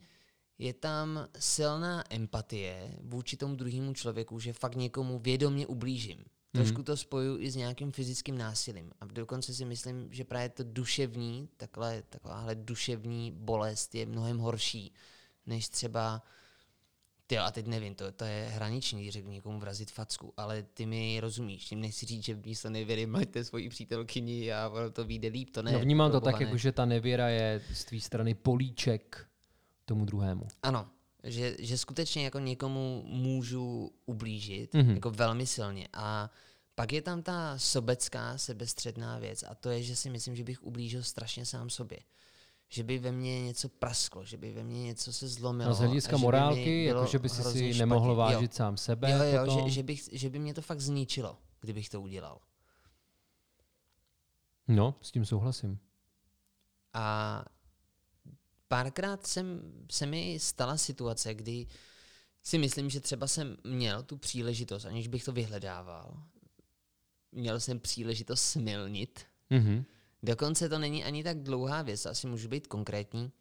[0.58, 6.26] je tam silná empatie vůči tomu druhému člověku, že fakt někomu vědomě ublížím.
[6.56, 8.92] Trošku to spoju i s nějakým fyzickým násilím.
[9.02, 14.94] A dokonce si myslím, že právě to duševní, takhle, takováhle duševní bolest je mnohem horší,
[15.46, 16.24] než třeba
[17.28, 20.86] ty a teď nevím, to, to je hraniční, když řeknu někomu vrazit facku, ale ty
[20.86, 25.28] mi rozumíš, tím nechci říct, že místo nevěry máte svoji přítelkyni a ono to vyjde
[25.28, 25.72] líp, to ne.
[25.72, 29.28] no vnímám to tak, jako, že ta nevěra je z tvý strany políček
[29.86, 30.48] tomu druhému.
[30.64, 30.90] Ano,
[31.26, 34.86] že, že skutečně jako někomu můžu ublížit, Mhm.
[34.88, 34.94] mm-hmm.
[34.96, 35.88] jako velmi silně.
[35.94, 36.30] A
[36.76, 40.64] pak je tam ta sobecká, sebestředná věc a to je, že si myslím, že bych
[40.64, 42.00] ublížil strašně sám sobě.
[42.70, 45.70] Že by ve mně něco prasklo, že by ve mně něco se zlomilo.
[45.70, 48.34] No, z hlediska morálky, jako že by si si nemohl špatně.
[48.36, 48.56] vážit jo.
[48.58, 49.12] sám sebe.
[49.12, 49.70] Jo, jo, potom.
[49.70, 52.40] že, že, bych, že by mě to fakt zničilo, kdybych to udělal.
[54.68, 55.80] No, s tím souhlasím.
[56.94, 57.46] A
[58.68, 61.68] párkrát jsem, se mi stala situace, kdy
[62.44, 66.24] si myslím, že třeba jsem měl tu příležitost, aniž bych to vyhledával.
[67.32, 69.26] Měl jsem příležitost smilnit.
[69.50, 69.86] Mhm.
[70.24, 73.32] Dokonce to není ani tak dlouhá věc, asi můžu být konkrétní.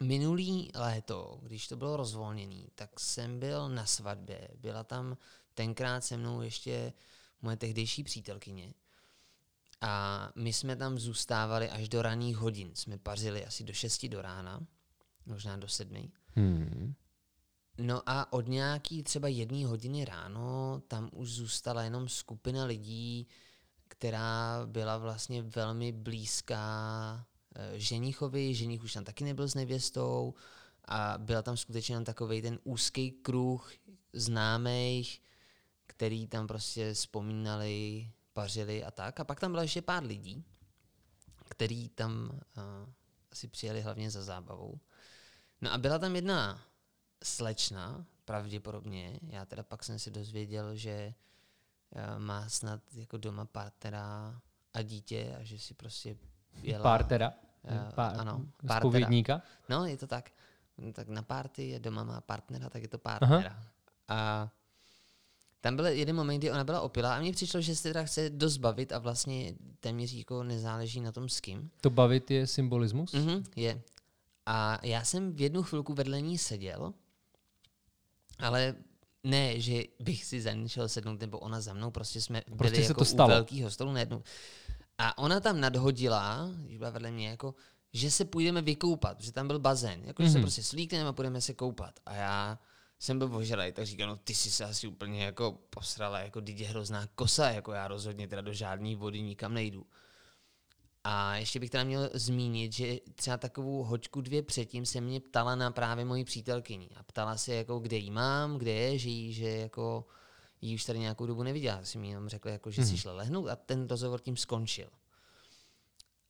[0.00, 4.48] Minulý léto, když to bylo rozvolněný, tak jsem byl na svatbě.
[4.54, 5.16] Byla tam
[5.54, 6.92] tenkrát se mnou ještě
[7.42, 8.74] moje tehdejší přítelkyně.
[9.80, 12.70] A my jsme tam zůstávali až do raných hodin.
[12.74, 14.66] Jsme pařili asi do 6 do rána,
[15.26, 16.12] možná do 7.
[16.34, 16.94] Hmm.
[17.78, 23.28] No a od nějaký třeba jedné hodiny ráno tam už zůstala jenom skupina lidí,
[23.88, 30.34] která byla vlastně velmi blízká eh, ženichovi, ženich už tam taky nebyl s nevěstou
[30.84, 33.72] a byla tam skutečně jenom takový ten úzký kruh
[34.12, 35.22] známých,
[35.86, 39.20] který tam prostě vzpomínali, pařili a tak.
[39.20, 40.44] A pak tam bylo ještě pár lidí,
[41.50, 42.62] který tam uh,
[43.32, 44.78] asi přijeli hlavně za zábavou.
[45.60, 46.62] No a byla tam jedna
[47.24, 54.40] slečna, pravděpodobně, já teda pak jsem si dozvěděl, že eh, má snad jako doma partnera
[54.74, 56.16] a dítě a že si prostě
[56.62, 56.82] jela...
[56.82, 57.32] Partera?
[57.64, 58.46] Eh, Pár, ano,
[58.80, 59.42] povědníka?
[59.68, 60.30] No, je to tak.
[60.78, 63.62] No, Tak na party je doma má partnera, tak je to partnera.
[64.08, 64.50] A
[65.60, 68.30] tam byl jeden moment, kdy ona byla opilá a mně přišlo, že se teda chce
[68.30, 71.70] dost bavit a vlastně téměř jako nezáleží na tom s kým.
[71.80, 73.12] To bavit je symbolismus?
[73.12, 73.82] Mhm, je.
[74.46, 76.92] A já jsem v jednu chvilku vedle ní seděl,
[78.38, 78.74] ale
[79.24, 82.56] ne, že bych si za ní šel sednout, nebo ona za mnou, prostě jsme byli
[82.58, 83.28] Prostě se jako to stalo.
[83.28, 84.22] u velkého stolu najednou.
[84.98, 87.54] A ona tam nadhodila, když byla vedle mě, jako,
[87.92, 90.04] že se půjdeme vykoupat, protože tam byl bazén.
[90.04, 90.44] Jako, že se Mhm.
[90.44, 91.94] prostě slíkneme a půjdeme se koupat.
[92.06, 92.58] A já
[92.98, 96.68] jsem byl ožralý, tak říkal, no ty jsi se asi úplně jako posrala, jako je
[96.68, 99.86] hrozná kosa, jako já rozhodně teda do žádné vody nikam nejdu.
[101.04, 105.54] A ještě bych teda měl zmínit, že třeba takovou hoďku dvě předtím se mě ptala
[105.54, 106.90] na právě moji přítelkyni.
[106.96, 110.06] A ptala se, jako, kde jí mám, kde je, že jí, že jako
[110.60, 111.76] jí už tady nějakou dobu neviděla.
[111.76, 114.88] Já jsem jí jenom řekl, jako, že si šla lehnout a ten rozhovor tím skončil.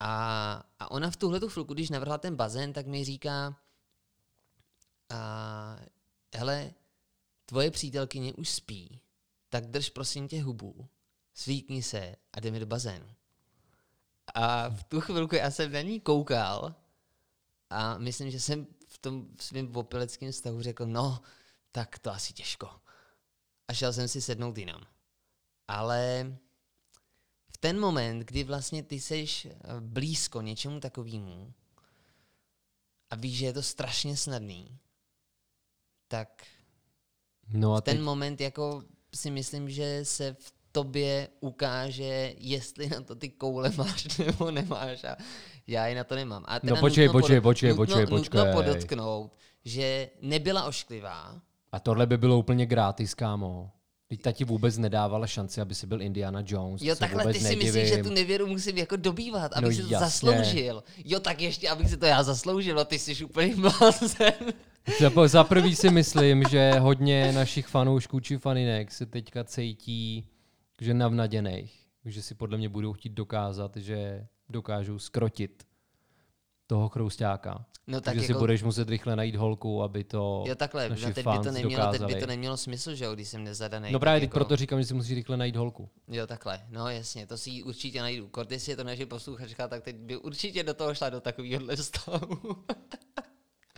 [0.01, 3.57] A, a ona v tuhle tu chvilku, když navrhla ten bazén, tak mi říká,
[5.11, 5.79] a,
[6.35, 6.75] hele,
[7.47, 9.01] tvoje přítelkyně už spí,
[9.49, 10.89] tak drž prosím tě hubu,
[11.35, 13.15] svíkni se a jdeme do bazénu.
[14.35, 16.75] A v tu chvilku já jsem na ní koukal
[17.71, 21.23] a myslím, že jsem v tom svém opileckém stavu řekl, no,
[21.73, 22.71] tak to asi těžko.
[23.69, 24.87] A šel jsem si sednout jinam.
[25.69, 26.33] Ale
[27.49, 31.53] v v ten moment, kdy vlastně ty seš eh, blízko něčemu takovému
[33.11, 34.79] a víš, že je to strašně snadný,
[36.09, 36.43] tak
[37.53, 38.83] No a v ten teď, moment jako
[39.15, 45.05] si myslím, že se v tobě ukáže, jestli na to ty koule máš nebo nemáš
[45.05, 45.17] a
[45.67, 46.45] já je na to nemám.
[46.47, 48.53] A No počkej, počkej, počkej, nutno, počkej, Nutno počkej.
[48.55, 51.41] podotknout, že nebyla ošklivá,
[51.73, 53.71] a tohle by bylo úplně gratis, kámo.
[54.09, 56.83] Teď ta ti vůbec nedávala šanci, aby si byl Indiana Jones.
[56.83, 58.05] Jo, takhle ty si myslíš, že nedivím.
[58.05, 60.07] tu nevěru musím jako dobývat, abych No si to jasně.
[60.07, 60.85] zasloužil.
[61.05, 64.33] Jo, tak ještě, abych si to já zasloužil, a ty jsi úplný blázen.
[65.01, 70.29] Za, za prvý si myslím, že hodně našich fanoušků či faninek se teďka cítí,
[70.81, 71.75] že navnaděných.
[72.05, 75.65] že si podle mě budou chtít dokázat, že dokážou skrotit
[76.69, 77.65] toho chroustáka.
[77.87, 81.07] No tak Takže jako, si budeš muset rychle najít holku, aby to jo takhle, naši
[81.07, 83.93] no, teď, by to nemělo, teď by to nemělo smysl, že jo, když jsem nezadaný.
[83.93, 85.89] No právě teď jako, proto říkám, že si musíš rychle najít holku.
[86.09, 88.29] Jo, takhle, no jasně, to si určitě najdu.
[88.29, 91.77] Kort, jestli je to naše posluchačka, tak teď by určitě do toho šla do takového
[91.77, 92.39] stavu.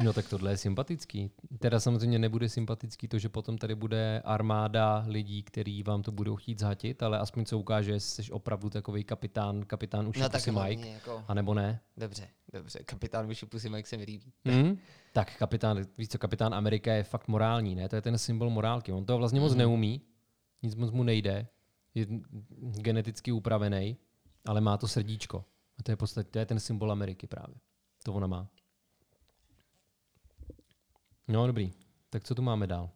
[0.02, 1.30] No tak tohle je sympatický.
[1.58, 6.36] Teda samozřejmě nebude sympatický to, že potom tady bude armáda lidí, kteří vám to budou
[6.36, 10.28] chtít zhatit, ale aspoň se ukáže, jestli jsi opravdu takový kapitán, kapitán uší no no,
[10.28, 11.80] tak Mike, jako, anebo ne.
[11.96, 14.32] dobře, dobře, kapitán Vyši Pusy Mike se mi líbí.
[14.44, 14.78] Hmm?
[15.12, 17.88] Tak kapitán, víš co, kapitán Amerika je fakt morální, ne?
[17.88, 18.92] To je ten symbol morálky.
[18.92, 20.00] On to vlastně moc neumí,
[20.62, 21.46] nic moc mu nejde,
[21.94, 22.06] je
[22.58, 23.96] geneticky upravený,
[24.46, 25.44] ale má to srdíčko.
[25.78, 27.56] A to je, podstatě, to je ten symbol Ameriky právě.
[28.02, 28.48] To ona má.
[31.28, 31.72] No dobrý,
[32.10, 32.90] tak co tu máme dál?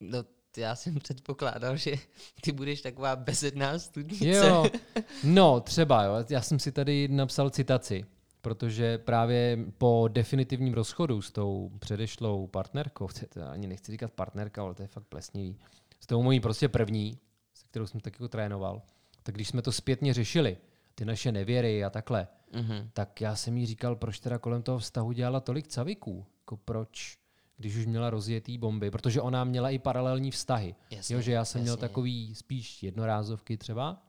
[0.00, 0.24] No,
[0.56, 1.92] já jsem předpokládal, že
[2.40, 4.26] ty budeš taková bezedná studnice.
[4.28, 4.66] Jo,
[5.24, 6.12] no třeba, jo.
[6.28, 8.04] Já jsem si tady napsal citaci,
[8.40, 14.62] protože právě po definitivním rozchodu s tou předešlou partnerkou, to, to ani nechci říkat partnerka,
[14.62, 15.56] ale to je fakt plesnivý,
[16.00, 17.18] s tou mojí prostě první,
[17.54, 18.82] se kterou jsem tak jako trénoval,
[19.22, 20.56] tak když jsme to zpětně řešili,
[20.94, 22.90] ty naše nevěry a takhle, Mhm.
[22.92, 27.16] tak já jsem jí říkal, proč teda kolem toho vztahu dělala tolik caviků, jako proč,
[27.58, 30.74] když už měla rozjetý bomby, protože ona měla i paralelní vztahy.
[30.90, 31.88] Jasně, jo, že já jsem měl jasně.
[31.88, 34.02] takový spíš jednorázovky třeba,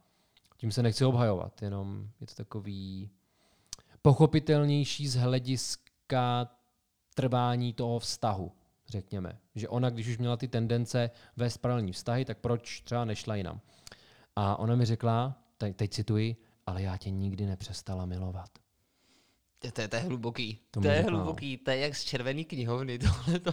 [0.56, 3.10] tím se nechci obhajovat, jenom je to takový
[4.02, 6.50] pochopitelnější z hlediska
[7.14, 8.52] trvání toho vztahu,
[8.88, 9.38] řekněme.
[9.54, 13.60] Že ona, když už měla ty tendence vést paralelní vztahy, tak proč třeba nešla jinam?
[14.36, 16.36] A ona mi řekla, teď, teď cituji,
[16.66, 18.50] ale já tě nikdy nepřestala milovat.
[19.62, 20.58] To, to, je- to je hluboký.
[20.70, 21.16] To To, je řekla, no.
[21.18, 23.52] hluboký, to je jak z červený knihovny tohleto.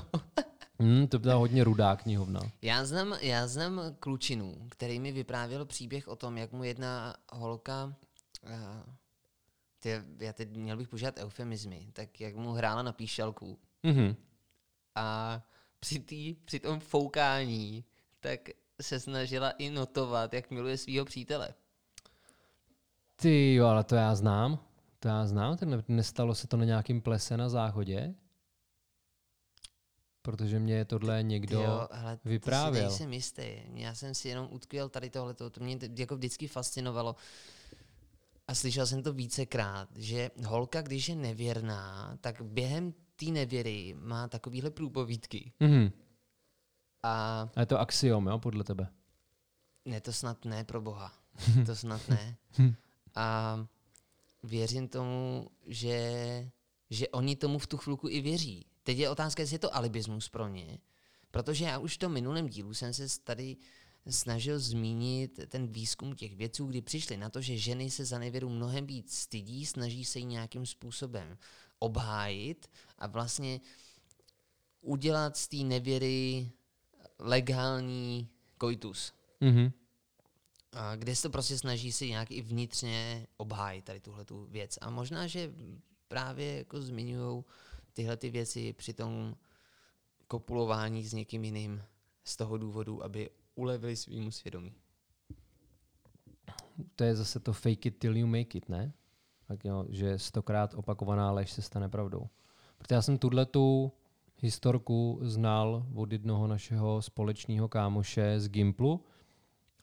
[0.80, 2.42] Hmm, to byla hodně rudá knihovna.
[2.62, 7.94] Já znám, já znám klučinu, který mi vyprávěl příběh o tom, jak mu jedna holka,
[8.44, 8.94] uh,
[9.80, 9.90] ty,
[10.20, 14.16] já teď měl bych používat eufemizmy, tak jak mu hrála na píšelku Mhm.
[14.96, 15.42] a
[15.80, 17.84] při, tý, při tom foukání
[18.20, 18.40] tak
[18.82, 21.54] se snažila i notovat, jak miluje svého přítele.
[23.16, 24.60] Ty jo, ale to já znám.
[25.00, 25.58] To já znám.
[25.58, 28.16] Ten, nestalo se to na nějakým plese na záchodě?
[30.22, 31.62] Protože mě tohle někdo...
[31.62, 32.84] jo, hele, vyprávěl.
[32.84, 33.62] si nejsem jistý.
[33.74, 37.16] Já jsem si jenom utkvěl tady tohleto, to mě jako vždycky fascinovalo.
[38.48, 44.28] A slyšel jsem to vícekrát, že holka, když je nevěrná, tak během té nevěry má
[44.28, 45.54] takovýhle průpovídky.
[45.60, 45.92] Mhm.
[47.04, 48.88] A A je to axiom, jo, podle tebe.
[49.86, 51.14] ne, to snad ne, pro boha.
[51.66, 52.38] To snad ne.
[53.16, 53.58] A
[54.44, 56.52] věřím tomu, že,
[56.90, 58.66] že oni tomu v tu chvilku i věří.
[58.84, 60.80] Teď je otázka, jestli je to alibismus pro ně.
[61.32, 63.58] Protože já už v tom minulém dílu jsem se tady
[64.10, 68.50] snažil zmínit ten výzkum těch vědců, kdy přišli na to, že ženy se za nevěru
[68.50, 71.38] mnohem víc stydí, snaží se ji nějakým způsobem
[71.80, 73.60] obhájit a vlastně
[74.82, 76.52] udělat z té nevěry
[77.20, 79.14] legální koitus.
[79.42, 79.72] Mhm.
[80.96, 84.78] Kde se to prostě snaží si nějak i vnitřně obhájit tady tuhle tu věc.
[84.82, 85.54] A možná, že
[86.08, 87.44] právě jako zmiňují
[87.94, 89.36] tyhle ty věci při tom
[90.28, 91.84] kopulování s někým jiným
[92.24, 94.74] z toho důvodu, aby ulevili svýmu svědomí.
[96.96, 98.94] To je zase to fake it till you make it, ne?
[99.48, 102.28] Tak jo, že stokrát opakovaná lež se stane pravdou.
[102.78, 103.92] Protože já jsem tuhle tu
[104.40, 109.04] historku znal od jednoho našeho společného kámoše z Gimplu,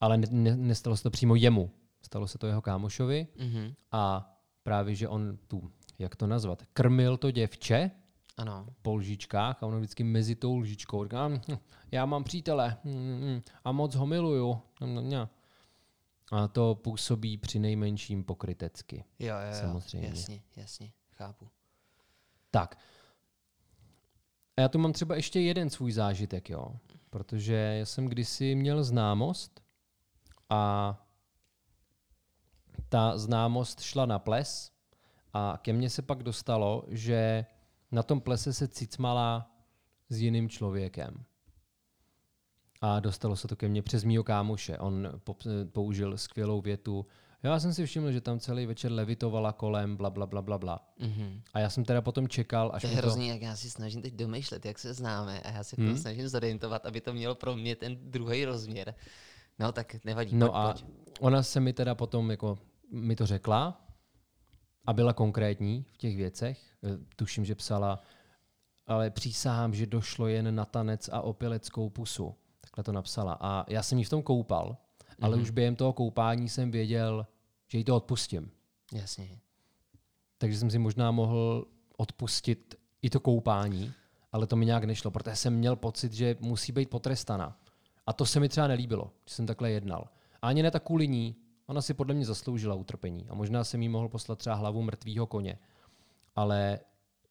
[0.04, 1.70] ale ne, ne, nestalo se to přímo jemu.
[2.02, 3.74] Stalo se to jeho kámošovi Mhm.
[3.92, 4.30] a
[4.62, 7.90] právě, že on tu, jak to nazvat, krmil to děvče
[8.36, 8.66] Ano.
[8.82, 11.40] po lžičkách a ono vždycky mezi tou lžičkou říká, "Hm,
[11.92, 14.52] já mám přítele hm, hm, a moc ho miluju.
[14.80, 15.28] Hm, hm, hm."
[16.32, 19.04] A to působí při nejmenším pokrytecky.
[19.18, 19.60] Jo, jo, jo.
[19.60, 20.08] Samozřejmě.
[20.08, 21.48] Jasně, jasně, chápu.
[22.50, 22.78] Tak.
[24.56, 26.66] A já tu mám třeba ještě jeden svůj zážitek, jo.
[27.10, 29.63] Protože já jsem kdysi měl známost
[30.54, 30.96] a
[32.88, 34.72] ta známost šla na ples
[35.32, 37.44] a ke mně se pak dostalo, že
[37.92, 39.50] na tom plese se cicmala
[40.08, 41.24] s jiným člověkem.
[42.80, 44.78] A dostalo se to ke mně přes mýho kámoše.
[44.78, 45.08] On
[45.72, 47.06] použil skvělou větu.
[47.42, 50.88] Já jsem si všiml, že tam celý večer levitovala kolem, bla, bla, bla, bla, bla.
[50.98, 51.42] Mhm.
[51.54, 53.06] A já jsem teda potom čekal, až To je mi to...
[53.06, 55.94] hrozný, jak já si snažím teď domýšlet, jak se známe a já se Hmm.
[55.94, 58.94] to snažím zorientovat, aby to mělo pro mě ten druhý rozměr.
[59.58, 60.84] No tak nevadí, No pojď, a pojď.
[61.20, 62.58] ona se mi teda potom jako
[62.92, 63.80] mi to řekla
[64.86, 66.60] a byla konkrétní v těch věcech.
[66.84, 68.00] Eh, Tuším, že psala,
[68.86, 72.34] ale přísahám, že došlo jen na tanec a opileckou pusu.
[72.60, 73.38] Takhle to napsala.
[73.40, 74.76] A já jsem jí v tom koupal,
[75.20, 75.42] ale Mhm.
[75.42, 77.26] už během toho koupání jsem věděl,
[77.68, 78.50] že jí to odpustím.
[78.92, 79.28] Jasně.
[80.38, 83.92] Takže jsem si možná mohl odpustit i to koupání,
[84.32, 87.58] ale to mi nějak nešlo, protože jsem měl pocit, že musí být potrestaná.
[88.06, 90.08] A to se mi třeba nelíbilo, že jsem takhle jednal.
[90.42, 91.36] A ani ne tak kvůli ní,
[91.66, 93.28] ona si podle mě zasloužila utrpení.
[93.28, 95.58] A možná jsem jí mohl poslat třeba hlavu mrtvého koně.
[96.36, 96.80] Ale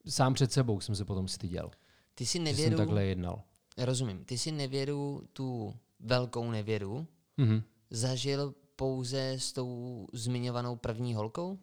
[0.10, 1.72] sám před sebou jsem se potom styděl,
[2.16, 3.42] Ty si že jsem nevěru, takhle jednal.
[3.78, 7.08] rozumím, ty si nevěru, tu velkou nevěru,
[7.38, 7.64] Mhm.
[7.90, 11.60] zažil pouze s tou zmiňovanou první holkou?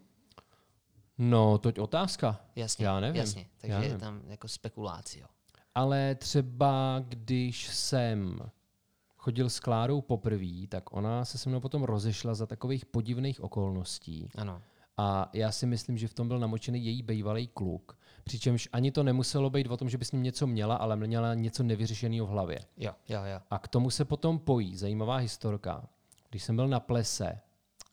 [1.18, 2.40] No, toť otázka.
[2.56, 3.20] Jasně, Já nevím.
[3.20, 3.46] jasně.
[3.58, 4.00] Takže Já je nevím.
[4.00, 5.26] tam jako spekulaci, jo.
[5.74, 8.38] Ale třeba když jsem
[9.20, 14.28] chodil s Klárou poprvé, tak ona se se mnou potom rozešla za takových podivných okolností.
[14.34, 14.62] Ano.
[14.96, 17.98] A já si myslím, že v tom byl namočený její bývalý kluk.
[18.24, 21.34] Přičemž ani to nemuselo být o tom, že by s ním něco měla, ale měla
[21.34, 22.58] něco nevyřešeného v hlavě.
[22.76, 23.40] Jo, jo, jo.
[23.50, 25.88] A k tomu se potom pojí zajímavá historka.
[26.30, 27.40] Když jsem byl na plese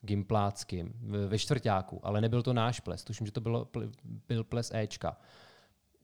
[0.01, 0.93] gimpláckým
[1.27, 3.67] ve čtvrtáku, ale nebyl to náš ples, tuším, že to bylo,
[4.27, 5.17] byl ples Ečka,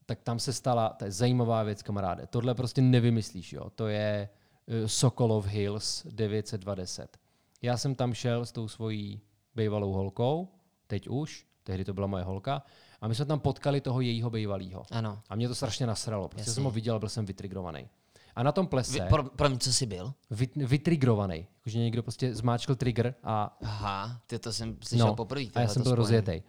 [0.05, 2.27] tak tam se stala, to je zajímavá věc, kamaráde.
[2.27, 3.69] Tohle prostě nevymyslíš, jo.
[3.69, 4.29] To je
[4.85, 7.17] Sokolov Hills 920.
[7.61, 9.21] Já jsem tam šel s tou svojí
[9.55, 10.47] bývalou holkou,
[10.87, 12.63] teď už, tehdy to byla moje holka,
[13.01, 14.85] a my jsme tam potkali toho jejího bývalého.
[14.91, 15.19] Ano.
[15.29, 16.53] A mě to strašně nasralo, protože Jasně.
[16.53, 17.89] jsem ho viděl, byl jsem vytrigrovaný.
[18.35, 19.03] A na tom plese...
[19.03, 20.13] Vy, pro, pro mě, co jsi byl?
[20.31, 21.47] Vy, vytrigrovaný.
[21.55, 25.45] Jakože někdo prostě zmáčkl trigger a, Aha, ty to jsem slyšel no, poprvé.
[25.55, 25.97] a já jsem byl spojení.
[25.97, 26.41] rozjetý.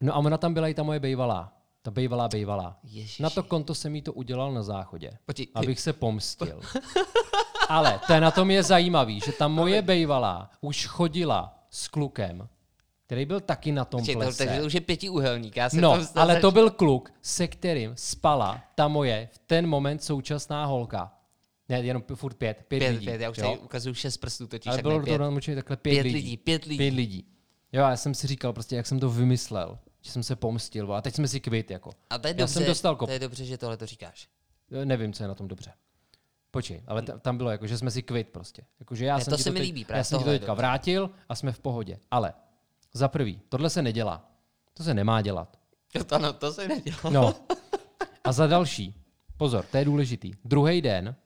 [0.00, 1.52] No a ona tam byla i ta moje bejvalá.
[1.84, 2.78] Ta bejvalá bejvalá.
[2.84, 3.22] Ježiši.
[3.22, 5.10] Na to konto jsem jí to udělal na záchodě.
[5.34, 6.60] Ty- Abych se pomstil.
[7.68, 12.48] Ale to je na tom je zajímavý, že ta moje bejvalá už chodila s klukem,
[13.06, 14.44] který byl taky na tom Počkej, to, plese.
[14.46, 15.56] takže to už je pětiúhelník.
[15.56, 19.66] Já jsem No, tam ale to byl kluk, se kterým spala ta moje v ten
[19.66, 21.12] moment současná holka.
[21.68, 23.06] Ne, jenom furt pět, pět, pět, lidí.
[23.06, 25.54] pět, já už tady ukazuju šest prstů totiž, Ale bylo to pět.
[25.54, 26.14] takhle pět, Pět lidí.
[26.16, 26.78] lidí, pět lidí.
[26.78, 27.24] Pět lidí.
[27.72, 30.94] Jo, já jsem si říkal prostě, jak jsem to vymyslel, že jsem se pomstil.
[30.94, 31.90] A teď jsme si kvit, jako.
[32.10, 33.08] A to je Já dobře, jsem dostal kop.
[33.08, 34.28] to je dobře, že tohle to říkáš.
[34.84, 35.72] Nevím, co je na tom dobře.
[36.50, 38.62] Počkej, ale ta- tam bylo jako, že jsme si kvit prostě.
[38.80, 40.30] Jako, že já Ne, jsem to se mi teď- líbí, právě Já jsem ti to
[40.30, 40.58] teďka dobře.
[40.60, 41.98] vrátil a jsme v pohodě.
[42.10, 42.34] Ale
[42.94, 44.30] za prvý, tohle se nedělá.
[44.74, 45.58] To se nemá dělat.
[46.06, 47.10] To, no, to se nedělá.
[47.10, 47.34] No.
[48.24, 48.94] A za další,
[49.36, 50.32] pozor, to je důležitý.
[50.44, 51.16] Druhý den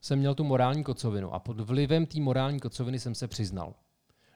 [0.00, 3.74] jsem měl tu morální kocovinu a pod vlivem té morální kocoviny jsem se přiznal.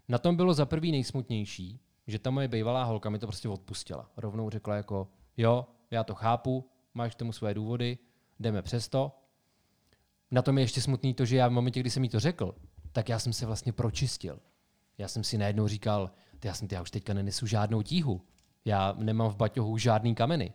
[0.08, 4.10] Na tom bylo za prvý nejsmutnější, že ta moje bývalá holka mi to prostě odpustila.
[4.16, 7.98] Rovnou řekla jako, jo, já to chápu, máš k tomu své důvody,
[8.40, 9.12] jdeme přes to.
[10.30, 12.54] Na tom je ještě smutný to, že já v momentě, kdy jsem jí to řekl,
[12.92, 14.38] tak já jsem se vlastně pročistil.
[14.98, 18.20] Já jsem si najednou říkal, ty, já, jsem, ty, já už teďka nenesu žádnou tíhu.
[18.64, 20.52] Já nemám v baťohu žádný kameny.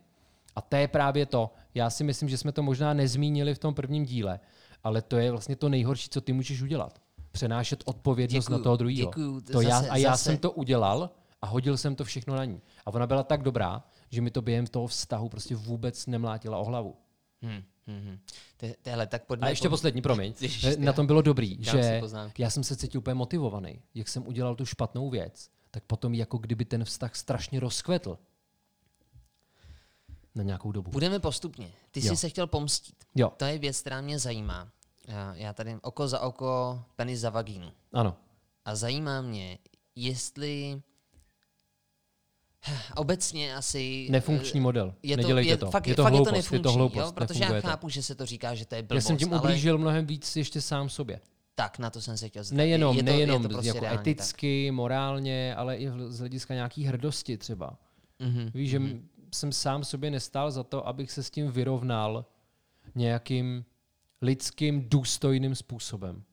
[0.55, 1.53] A to je právě to.
[1.73, 4.39] Já si myslím, že jsme to možná nezmínili v tom prvním díle,
[4.83, 7.01] ale to je vlastně to nejhorší, co ty můžeš udělat.
[7.31, 9.11] Přenášet odpovědnost Děkuju, na toho druhého.
[9.51, 10.23] To já, a já zase.
[10.23, 11.09] jsem to udělal
[11.41, 12.61] a hodil jsem to všechno na ní.
[12.85, 16.63] A ona byla tak dobrá, že mi to během toho vztahu prostě vůbec nemlátila o
[16.63, 16.95] hlavu.
[17.41, 18.19] Hm, hm, hm.
[18.57, 19.47] Te- Téhle, tak pojďme...
[19.47, 20.33] A ještě po- poslední, promiň.
[20.41, 22.01] Ježiš, Na tom bylo dobrý, že
[22.37, 23.81] já jsem se cítil úplně motivovaný.
[23.95, 28.17] Jak jsem udělal tu špatnou věc, tak potom jako kdyby ten vztah strašně rozkvetl.
[30.35, 30.91] Na nějakou dobu.
[30.91, 31.71] Budeme postupně.
[31.91, 32.15] Ty jsi Jo.
[32.15, 32.95] se chtěl pomstit.
[33.15, 34.69] Jo, To je věc, která mě zajímá.
[35.07, 37.71] Já, já tady oko za oko, penis za vagínu.
[37.93, 38.17] ano.
[38.65, 39.57] A zajímá mě,
[39.95, 40.81] jestli
[42.95, 44.07] obecně asi...
[44.11, 44.93] Nefunkční model.
[45.03, 45.71] Je to, Nedělejte je, to.
[45.71, 47.11] Fakt, je to fakt hloupost, je to je nefunkční, to hloupost, jo?
[47.11, 47.67] protože já nefunguje to.
[47.67, 50.05] chápu, že se to říká, že to je Já blbost, jsem tím ale ublížil mnohem
[50.05, 51.19] víc ještě sám sobě.
[51.55, 52.57] tak na to jsem se chtěl zeptat.
[52.57, 56.53] Nejenom, je to, nejenom je to prostě jako reálně eticky, morálně, ale i z hlediska
[56.53, 57.67] nějaký hrdosti třeba.
[58.17, 58.27] Tak.
[58.27, 58.51] Mhm.
[58.53, 62.25] Víš, že m- jsem sám sobě nestál za to, abych se s tím vyrovnal
[62.95, 63.65] nějakým
[64.21, 66.23] lidským důstojným způsobem.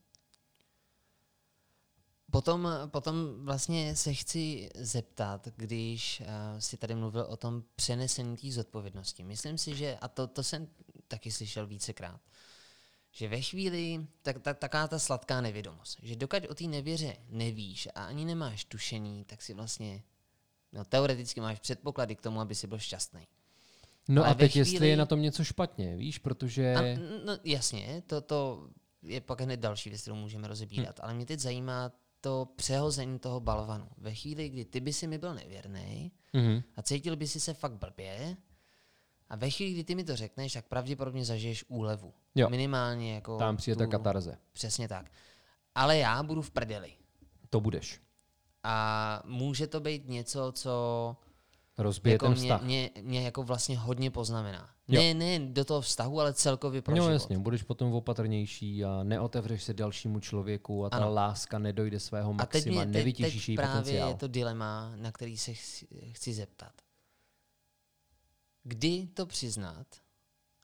[2.35, 8.51] Potom, potom vlastně se chci zeptat, když uh, si tady mluvil o tom přenesení té
[8.51, 9.23] zodpovědnosti.
[9.23, 10.67] Myslím si, že, a to, to jsem
[11.07, 12.21] taky slyšel vícekrát,
[13.11, 17.87] že ve chvíli, tak, tak, taká ta sladká nevědomost, že dokud o té nevěře nevíš
[17.95, 20.03] a ani nemáš tušení, tak si vlastně,
[20.73, 23.27] no teoreticky máš předpoklady k tomu, aby si byl šťastný.
[24.07, 26.75] No Ale a teď jestli chvíli- je na tom něco špatně, víš, protože...
[26.75, 26.81] A,
[27.25, 28.69] no, jasně, to, to
[29.03, 30.99] je pak hned další věc, kterou můžeme rozebírat.
[30.99, 31.91] Ale mě teď zajímá
[32.25, 33.87] to přehození toho balvanu.
[33.97, 36.63] Ve chvíli, kdy ty by si mi byl nevěrný Mhm.
[36.75, 38.37] a cítil by si se fakt blbě,
[39.29, 42.13] a ve chvíli, kdy ty mi to řekneš, tak pravděpodobně zažiješ úlevu.
[42.35, 42.49] Jo.
[42.49, 43.37] Minimálně jako...
[43.37, 44.37] Tam přijde ta tu- katarze.
[44.53, 45.11] Přesně tak.
[45.75, 46.93] Ale já budu v prdeli.
[47.49, 48.01] To budeš.
[48.63, 51.15] A může to být něco, co
[51.77, 52.61] Rozbije jako ten mě, vztah.
[52.63, 54.69] mě, mě jako vlastně hodně poznamená.
[54.87, 55.01] Jo.
[55.01, 57.11] Ne, ne do toho vztahu, ale celkově pro No život.
[57.13, 61.13] jasně, budeš potom opatrnější a neotevřeš se dalšímu člověku a ta Ano.
[61.13, 64.09] láska nedojde svého A teď, maxima, mě, teď, nevytěžíš teď její právě potenciál.
[64.09, 66.71] je to dilema, na který se chci, chci zeptat.
[68.63, 69.87] Kdy to přiznat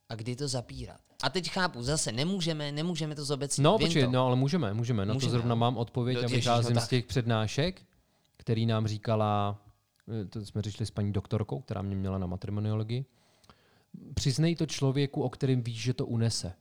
[0.09, 1.01] a kdy to zapírat?
[1.24, 3.64] A teď chápu, zase nemůžeme, nemůžeme to zobecnit.
[3.64, 5.05] No, počkej, no, ale můžeme, můžeme.
[5.05, 5.55] Na Můžeme, to zrovna jo.
[5.55, 6.84] mám odpověď Jo, a no vycházím tak.
[6.84, 7.82] z těch přednášek,
[8.38, 9.62] který nám říkala,
[10.30, 13.05] to jsme řešili s paní doktorkou, která mě měla na matrimoniologii.
[14.14, 16.53] Přiznej to člověku, o kterém víš, že to unese.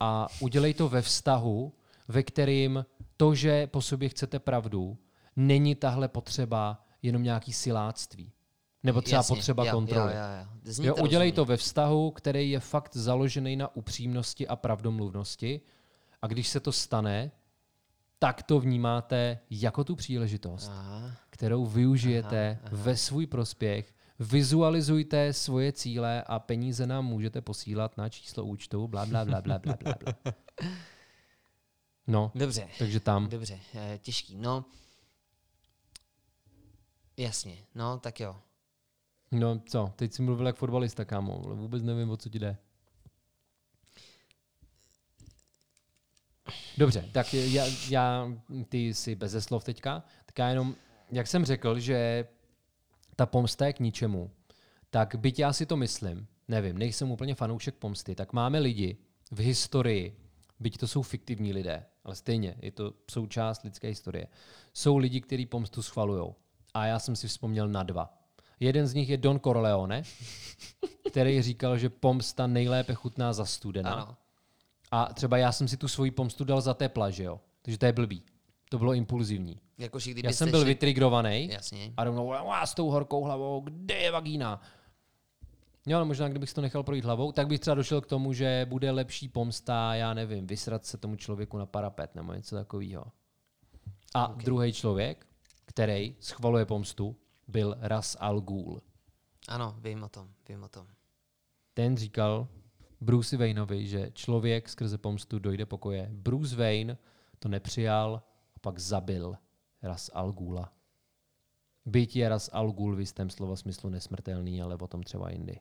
[0.00, 1.72] A udělej to ve vztahu,
[2.08, 2.84] ve kterým
[3.16, 4.98] to, že po sobě chcete pravdu,
[5.36, 8.32] není tahle potřeba jenom nějaký siláctví.
[8.82, 10.12] Nebo třeba Jasně, potřeba jo, kontroly.
[10.12, 10.84] Jo, jo, jo.
[10.86, 15.60] Jo, udělej to ve vztahu, který je fakt založený na upřímnosti a pravdomluvnosti.
[16.22, 17.30] A když se to stane,
[18.18, 21.10] tak to vnímáte jako tu příležitost, Aha.
[21.34, 22.82] Kterou využijete Aha, aha.
[22.84, 23.94] ve svůj prospěch.
[24.18, 29.58] Vizualizujte svoje cíle a peníze nám můžete posílat na číslo účtu, bla, bla, bla, bla,
[29.58, 30.14] bla, bla, bla.
[32.06, 33.28] No, Dobře, takže tam.
[33.28, 34.36] dobře, eh, těžký.
[34.36, 34.64] No,
[37.16, 38.36] jasně, no, tak jo.
[39.32, 42.56] No co, teď jsi mluvil jak fotbalista, kámo, ale vůbec nevím, o co ti jde.
[46.78, 48.28] Dobře, tak já, já,
[48.68, 50.74] ty jsi beze slov teďka, tak já jenom,
[51.14, 52.26] jak jsem řekl, že
[53.16, 54.30] ta pomsta je k ničemu,
[54.90, 58.96] tak byť já si to myslím, nevím, nejsem úplně fanoušek pomsty, tak máme lidi
[59.30, 60.16] v historii,
[60.60, 64.26] byť to jsou fiktivní lidé, ale stejně, je to součást lidské historie,
[64.74, 66.34] jsou lidi, kteří pomstu schvalují.
[66.74, 68.18] A já jsem si vzpomněl na dva.
[68.60, 70.02] Jeden z nich je Don Corleone,
[71.10, 73.92] který říkal, že pomsta nejlépe chutná za studena.
[73.92, 74.16] Ano.
[74.90, 77.40] A třeba já jsem si tu svoji pomstu dal za tepla, že jo?
[77.62, 78.22] Takže to je blbý.
[78.68, 79.60] To bylo impulzivní.
[79.78, 80.68] Jakože kdybyste Já jsem byl šli...
[80.68, 81.92] vytrigrovaný Jasně.
[81.96, 84.60] a rovnou "Á, s tou horkou hlavou, kde je vagína?
[85.86, 88.32] Jo, ale možná kdybych si to nechal projít hlavou, tak bych třeba došel k tomu,
[88.32, 93.04] že bude lepší pomsta, já nevím, vysrat se tomu člověku na parapet nebo něco takového.
[94.14, 94.44] A okay.
[94.44, 95.26] druhý člověk,
[95.64, 97.16] který schvaluje pomstu,
[97.48, 98.82] byl Ras Al Ghul.
[99.48, 100.86] Ano, vím o tom, vím o tom.
[101.74, 102.48] Ten říkal
[103.00, 106.08] Bruce Wayneovi, že člověk skrze pomstu dojde pokoje.
[106.12, 106.98] Bruce Wayne
[107.38, 108.33] to nepřijal a
[108.64, 109.36] pak zabil
[109.82, 110.72] Ras Al Ghula.
[111.84, 115.60] Byť je Ras Al Ghul v jistém slova smyslu nesmrtelný, ale o tom třeba jindy.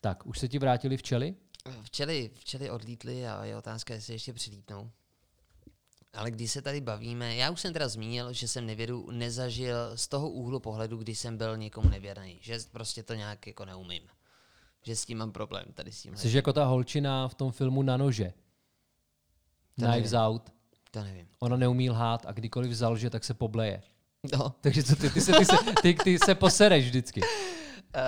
[0.00, 1.34] Tak, už se ti vrátili včely?
[1.82, 4.90] Včely, včely odlítly a je otázka, jestli ještě přilítnou.
[6.12, 10.08] Ale když se tady bavíme, já už jsem teda zmínil, že jsem nevěru nezažil z
[10.08, 12.38] toho úhlu pohledu, kdy jsem byl někomu nevěrný.
[12.40, 14.02] Že prostě to nějak jako neumím.
[14.82, 16.16] Že s tím mám problém tady s tím.
[16.16, 18.32] Jsi jako ta holčina v tom filmu Na nože.
[19.74, 20.12] Knives.
[20.12, 20.57] Out.
[20.98, 21.26] To nevím.
[21.38, 23.82] Ona neumí lhát a kdykoliv zalže, tak se pobleje.
[24.32, 24.54] No.
[24.60, 27.20] Takže co ty, ty, se, ty, se, ty, ty se posereš vždycky.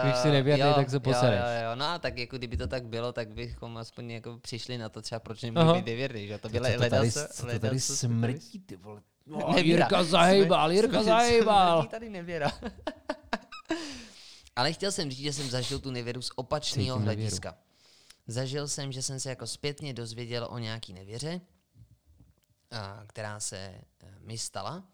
[0.03, 1.41] Když jsi nevěrný, jo, tak se posereš.
[1.41, 1.77] Jo, jo, jo.
[1.77, 5.03] No a tak jako kdyby to tak bylo, tak bychom aspoň jako přišli na to
[5.03, 5.53] třeba, proč Aha.
[5.55, 6.39] nemůže být nevěrný, že?
[6.39, 9.01] To Co bylo to tady, co to tady smrdí, ty vole.
[9.27, 9.85] No, Nevěra.
[9.85, 11.79] Jirka zahejbal, Jirka zahejbal.
[11.79, 12.51] smrdí tady nevěra.
[14.57, 17.05] Ale chtěl jsem říct, že jsem zažil tu nevěru z opačného nevěru.
[17.21, 17.55] hlediska.
[18.27, 21.41] Zažil jsem, že jsem se jako zpětně dozvěděl o nějaký nevěře,
[23.07, 24.85] která se eh, mi stala.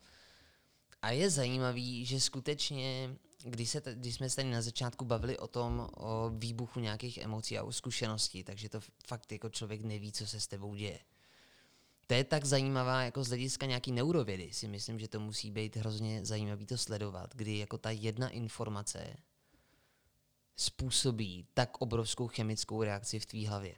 [1.02, 5.48] A je zajímavý, že skutečně, když, se, když jsme se tady na začátku bavili o
[5.48, 10.26] tom, o výbuchu nějakých emocí a o zkušenosti, takže to fakt jako člověk neví, co
[10.26, 10.98] se s tebou děje.
[12.06, 14.50] To je tak zajímavá jako z hlediska nějaký neurovědy.
[14.52, 19.16] Si myslím, že to musí být hrozně zajímavý to sledovat, kdy jako ta jedna informace
[20.56, 23.74] způsobí tak obrovskou chemickou reakci v tvý hlavě.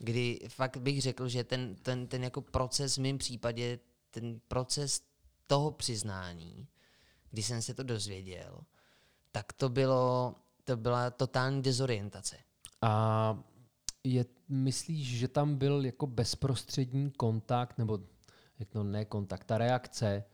[0.00, 3.78] Kdy fakt bych řekl, že ten, ten, ten jako proces v mém případě,
[4.10, 5.02] ten proces
[5.46, 6.68] toho přiznání,
[7.30, 8.60] kdy jsem se to dozvěděl,
[9.32, 10.34] tak to bylo,
[10.64, 12.36] to byla totální dezorientace.
[12.82, 13.42] A
[14.04, 17.98] je, myslíš, že tam byl jako bezprostřední kontakt, nebo
[18.58, 20.24] jak no ne kontakt, ta reakce,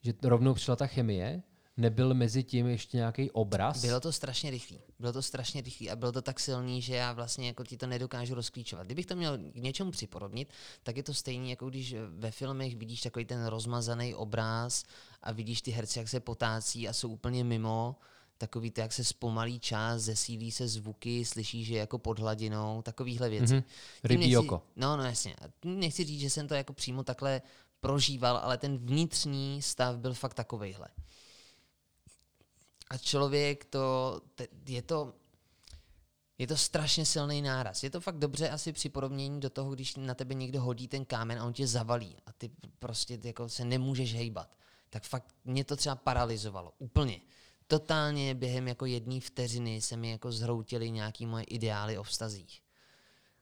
[0.00, 1.42] že rovnou přišla ta chemie,
[1.76, 3.80] nebyl mezi tím ještě nějaký obraz?
[3.84, 4.80] Bylo to strašně rychlý.
[4.98, 7.86] Bylo to strašně rychlý a bylo to tak silný, že já vlastně jako ti to
[7.86, 8.86] nedokážu rozklíčovat.
[8.86, 10.48] Kdybych to měl k něčemu připodobnit,
[10.82, 14.84] tak je to stejné, jako když ve filmech vidíš takový ten rozmazaný obraz
[15.22, 17.96] a vidíš ty herci, jak se potácí a jsou úplně mimo,
[18.38, 23.28] takový to, jak se zpomalí čas, zesílí se zvuky, slyšíš, že jako pod hladinou, takovýhle
[23.28, 23.54] věci.
[23.54, 23.64] Mm-hmm.
[24.04, 24.62] Rybí nechci, oko.
[24.76, 25.36] No, no jasně.
[25.64, 27.42] Nechci říct, že jsem to jako přímo takhle
[27.80, 30.88] prožíval, ale ten vnitřní stav byl fakt takovejhle.
[32.90, 34.20] A člověk to,
[34.66, 35.14] je to,
[36.38, 37.82] je to strašně silný náraz.
[37.82, 41.38] Je to fakt dobře asi připodobnění do toho, když na tebe někdo hodí ten kámen
[41.38, 44.56] a on tě zavalí a ty prostě jako se nemůžeš hejbat.
[44.90, 46.72] Tak fakt mě to třeba paralizovalo.
[46.78, 47.20] Úplně.
[47.66, 52.62] Totálně během jako jedné vteřiny se mi jako zhroutily nějaký moje ideály o vztazích.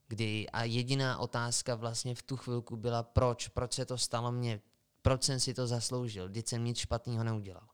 [0.09, 4.61] Kdy a jediná otázka vlastně v tu chvilku byla proč, proč se to stalo mně,
[5.03, 7.72] proč jsem si to zasloužil, když jsem nic špatného neudělal.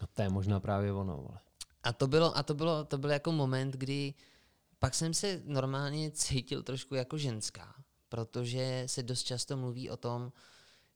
[0.00, 1.38] No to je možná právě ono, vole.
[1.82, 4.14] A to bylo, a to bylo, to byl jako moment, kdy
[4.78, 7.74] pak jsem se normálně cítil trošku jako ženská,
[8.08, 10.32] protože se dost často mluví o tom,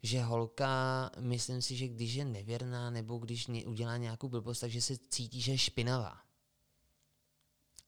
[0.02, 4.96] že holka, myslím si, že když je nevěrná nebo když udělá nějakou blbost, takže se
[4.98, 6.18] cítí, že je špinavá.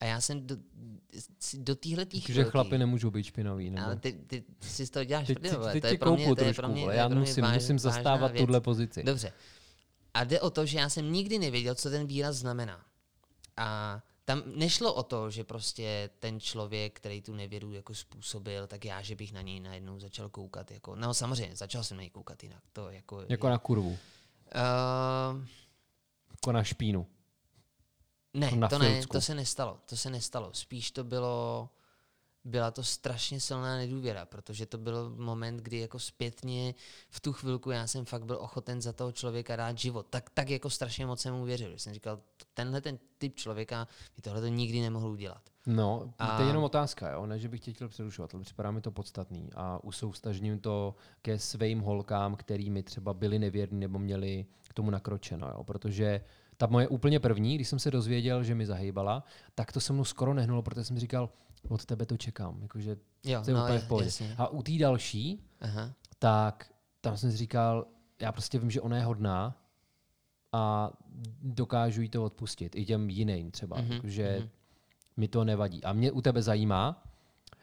[0.01, 0.57] A já jsem do,
[1.55, 3.71] do téhle tý Že chlapy nemůžou být špinaví.
[3.71, 3.87] Nebo?
[3.87, 6.35] Ale ty, ty, ty si z toho děláš teď, prdele, teď to je pro mě,
[6.37, 9.03] to je pro mě, já musím, váž, musím zastávat tuhle pozici.
[9.03, 9.33] Dobře.
[10.15, 12.85] A jde o to, že já jsem nikdy nevěděl, co ten výraz znamená.
[13.57, 18.85] A tam nešlo o to, že prostě ten člověk, který tu nevěru jako způsobil, tak
[18.85, 20.71] já, že bych na něj najednou začal koukat.
[20.71, 22.63] Jako, no samozřejmě, začal jsem na něj koukat jinak.
[22.73, 23.91] To jako, jako je, na kurvu.
[23.91, 23.97] Uh,
[26.31, 27.07] jako na špínu.
[28.35, 29.79] Ne, na to ne, to se nestalo.
[29.87, 30.51] To se nestalo.
[30.53, 31.69] Spíš to bylo
[32.45, 36.75] byla to strašně silná nedůvěra, protože to byl moment, kdy jako zpětně
[37.09, 40.07] v tu chvilku já jsem fakt byl ochoten za toho člověka dát život.
[40.11, 41.73] Tak, tak jako strašně moc jsem mu věřil.
[41.77, 42.21] Jsem říkal,
[42.55, 45.43] tenhle ten typ člověka by tohle to nikdy nemohl udělat.
[45.67, 46.37] No, a...
[46.37, 47.27] to je jenom otázka, jo?
[47.27, 51.39] ne, že bych tě chtěl přerušovat, ale připadá mi to podstatný a usoustažním to ke
[51.39, 55.65] svým holkám, kterými třeba byli nevěrní nebo měli k tomu nakročeno, jo?
[55.65, 56.21] protože
[56.57, 59.25] ta moje úplně první, když jsem se dozvěděl, že mi zahýbala,
[59.55, 61.31] tak to se mnou skoro nehnulo, protože jsem říkal,
[61.69, 62.63] od tebe to čekám.
[62.63, 64.11] Jakože jo, to je no, úplně v pohodě.
[64.39, 65.93] A u té další, Aha.
[66.19, 67.87] tak tam jsem si říkal,
[68.21, 69.57] já prostě vím, že ona je hodná
[70.53, 70.93] a
[71.43, 72.77] dokážu jí to odpustit.
[72.77, 73.77] I těm jiným třeba.
[73.77, 74.01] Mm-hmm.
[74.05, 74.49] Že mm-hmm.
[75.17, 75.85] mi to nevadí.
[75.85, 77.05] A mě u tebe zajímá,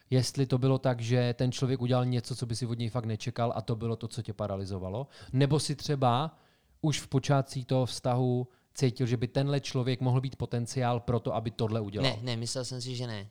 [0.09, 3.05] jestli to bylo tak, že ten člověk udělal něco, co by si od něj fakt
[3.05, 5.07] nečekal a to bylo to, co tě paralizovalo.
[5.33, 6.37] Nebo si třeba
[6.81, 11.35] už v počátcích toho vztahu cítil, že by tenhle člověk mohl být potenciál pro to,
[11.35, 12.11] aby tohle udělal.
[12.11, 13.27] Ne, ne, myslel jsem si, že ne.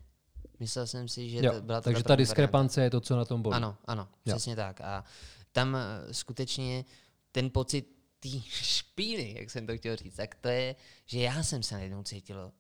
[0.60, 2.96] Myslel jsem si, že jo, to byla to Takže ta diskrepance varianta.
[2.96, 3.56] je to, co na tom bolí.
[3.56, 4.34] Ano, ano, jo.
[4.34, 4.80] přesně tak.
[4.80, 5.04] A
[5.52, 6.84] tam eh, skutečně
[7.32, 10.76] ten pocit té špíny, jak jsem to chtěl říct, tak to je,
[11.06, 12.52] že já jsem se najednou cítil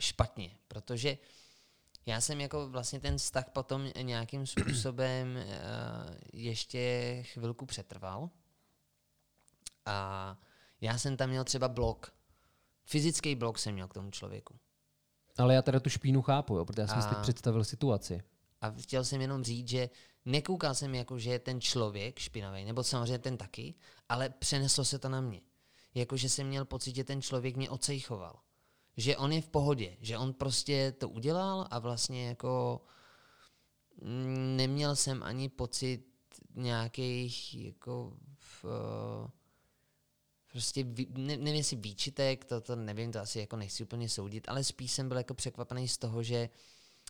[0.00, 1.18] špatně, protože
[2.06, 8.30] já jsem jako vlastně ten vztah potom nějakým způsobem uh, ještě chvilku přetrval
[9.84, 10.38] a
[10.80, 12.12] já jsem tam měl třeba blok.
[12.84, 14.58] Fyzický blok jsem měl k tomu člověku.
[15.38, 17.02] Ale já teda tu špínu chápu, jo, protože já jsem a...
[17.02, 18.22] si teď představil situaci.
[18.60, 19.90] A chtěl jsem jenom říct, že
[20.24, 23.74] nekoukal jsem jako, že je ten člověk špinavý, nebo samozřejmě ten taky,
[24.08, 25.40] ale přeneslo se to na mě.
[25.94, 28.40] Jako, že jsem měl pocit, že ten člověk mě ocejchoval.
[28.96, 32.80] Že on je v pohodě, že on prostě to udělal a vlastně jako
[34.02, 36.04] mm, neměl jsem ani pocit
[36.54, 38.64] nějakých jako v,
[40.58, 44.64] prostě, ne, nevím jestli výčitek, to, to nevím, to asi jako nechci úplně soudit, ale
[44.64, 46.50] spíš jsem byl jako překvapený z toho, že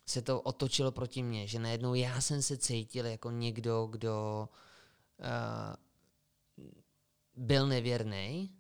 [0.07, 4.49] se to otočilo proti mně, že najednou já jsem se cítil jako někdo, kdo
[5.19, 5.77] uh,
[7.37, 8.53] byl nevěrný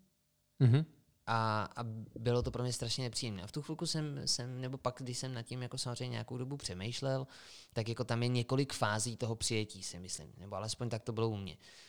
[0.60, 0.84] mm-hmm.
[1.26, 1.84] a, a
[2.18, 3.42] bylo to pro mě strašně nepříjemné.
[3.42, 6.38] A v tu chvilku jsem, jsem, nebo pak, když jsem nad tím jako samozřejmě nějakou
[6.38, 7.26] dobu přemýšlel,
[7.72, 11.28] tak jako tam je několik fází toho přijetí, si myslím, nebo alespoň tak to bylo
[11.28, 11.56] u mě.
[11.56, 11.87] Uh,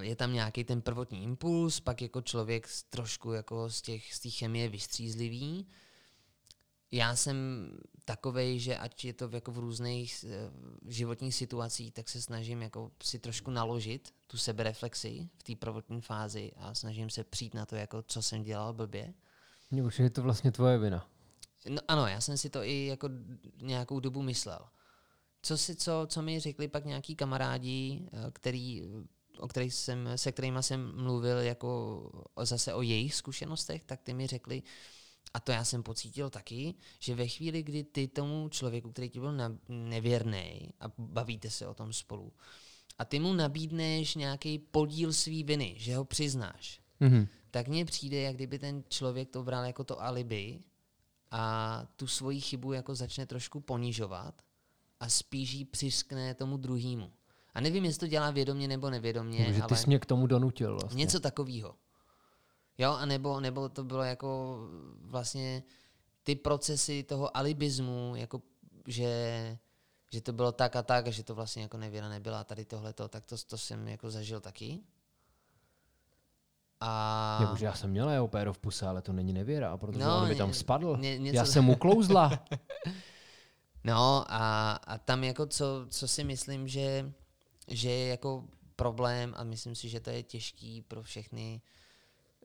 [0.00, 4.30] je tam nějaký ten prvotní impuls, pak jako člověk trošku jako z těch z té
[4.30, 5.66] chemie vystřízlivý.
[6.90, 7.36] Já jsem
[8.04, 12.62] takovej, že ať je to v, jako v různých uh, životních situacích, tak se snažím
[12.62, 17.66] jako si trošku naložit tu sebereflexi v té prvotní fázi a snažím se přijít na
[17.66, 19.14] to, jako co jsem dělal blbě.
[19.84, 21.08] Už je to vlastně tvoje vina.
[21.68, 23.08] No, ano, já jsem si to i jako
[23.62, 24.58] nějakou dobu myslel.
[25.42, 28.82] Co, si, co, co mi řekli pak nějaký kamarádi, eh, který
[29.38, 32.10] o kterých jsem, se kterými jsem mluvil jako
[32.42, 34.62] zase o jejich zkušenostech, tak ty mi řekli,
[35.34, 39.20] a to já jsem pocítil taky, že ve chvíli, kdy ty tomu člověku, který ti
[39.20, 39.34] byl
[39.68, 42.32] nevěrný a bavíte se o tom spolu,
[42.98, 47.28] a ty mu nabídneš nějaký podíl svý viny, že ho přiznáš, mm-hmm.
[47.50, 50.60] tak mně přijde, jak kdyby ten člověk to bral jako to alibi
[51.30, 54.42] a tu svoji chybu jako začne trošku ponižovat
[55.00, 57.12] a spíš jí přiskne tomu druhému.
[57.54, 60.78] A nevím, jestli to dělá vědomě nebo nevědomě, Takže ty jsi mě k tomu donutil
[60.80, 60.98] vlastně.
[60.98, 61.74] něco takového.
[62.78, 64.58] Jo, a nebo, nebo to bylo jako
[65.00, 65.62] vlastně
[66.22, 68.42] ty procesy toho alibismu, jako
[68.86, 69.58] že,
[70.12, 72.64] že to bylo tak a tak, a že to vlastně jako nevěra nebyla a tady
[72.64, 74.80] tohleto, tak to, to jsem jako zažil taky.
[76.80, 77.38] A...
[77.40, 80.22] Jako, že já jsem měla jeho péro v puse, ale to není nevěra, protože No,
[80.22, 80.96] on by tam spadl.
[80.96, 82.30] ně- něco- Já jsem mu klouzla.
[83.86, 87.12] No a, a tam jako co, co si myslím, že,
[87.68, 91.60] že je jako problém a myslím si, že to je těžký pro všechny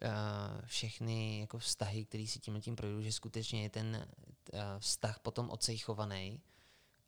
[0.02, 4.08] uh, všechny jako vztahy, který si tím tím projdou, že skutečně je ten
[4.54, 6.42] uh, vztah potom ocejchovaný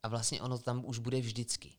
[0.02, 1.72] a vlastně ono tam už bude vždycky.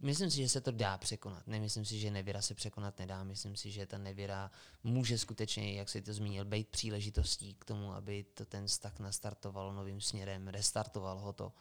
[0.00, 1.46] Myslím si, že se to dá překonat.
[1.46, 3.24] Nemyslím si, že nevěra se překonat nedá.
[3.24, 4.50] Myslím si, že ta nevěra
[4.84, 9.72] může skutečně, jak jsi to zmínil, být příležitostí k tomu, aby to ten vztah nastartoval
[9.72, 11.52] novým směrem, restartoval ho to.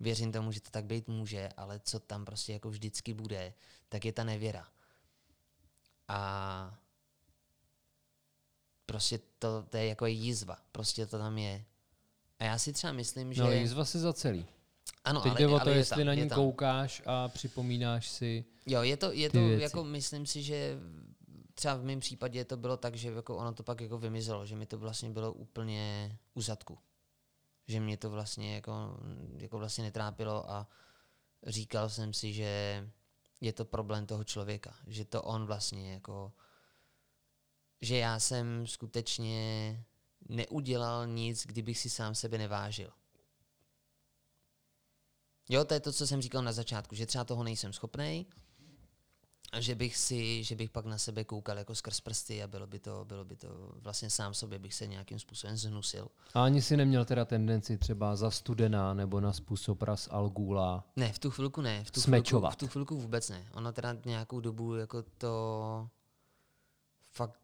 [0.00, 3.54] Věřím tomu, že to tak být může, ale co tam prostě jako vždycky bude,
[3.88, 4.68] tak je ta nevěra.
[6.08, 6.78] A
[8.86, 10.58] prostě to, to je jako jízva.
[10.72, 11.64] Prostě to tam je.
[12.38, 13.42] A já si třeba myslím, že...
[13.42, 14.46] No, jízva si za celý.
[15.04, 18.44] ano, Teď ale, jde o to, je jestli tam, na ní koukáš a připomínáš si.
[18.66, 19.62] Jo, je to, je to věci.
[19.62, 20.78] jako, myslím si, že
[21.54, 24.56] třeba v mém případě to bylo tak, že jako ono to pak jako vymizelo, že
[24.56, 26.78] mi to vlastně bylo úplně u zadku.
[27.66, 28.98] Že mě to vlastně jako,
[29.36, 30.68] jako vlastně netrápilo a
[31.46, 32.84] říkal jsem si, že
[33.40, 36.32] je to problém toho člověka, že to on vlastně jako,
[37.80, 39.84] že já jsem skutečně
[40.28, 42.90] neudělal nic, kdybych si sám sebe nevážil.
[45.48, 48.43] Jo, to je to, co jsem říkal na začátku, že třeba toho nejsem schopný, a
[49.60, 52.78] že bych si, že bych pak na sebe koukal jako skrz prsty a bylo by
[52.78, 56.08] to, bylo by to vlastně sám sobě bych se nějakým způsobem zhnusil.
[56.34, 60.84] A ani si neměl teda tendenci třeba za studená nebo na způsob ras Algula.
[60.96, 62.52] Ne, v tu chvilku ne, v tu chvilku, Smečovat.
[62.52, 63.46] v tu chvilku vůbec ne.
[63.52, 65.88] Ono teda nějakou dobu jako to
[67.12, 67.40] fakt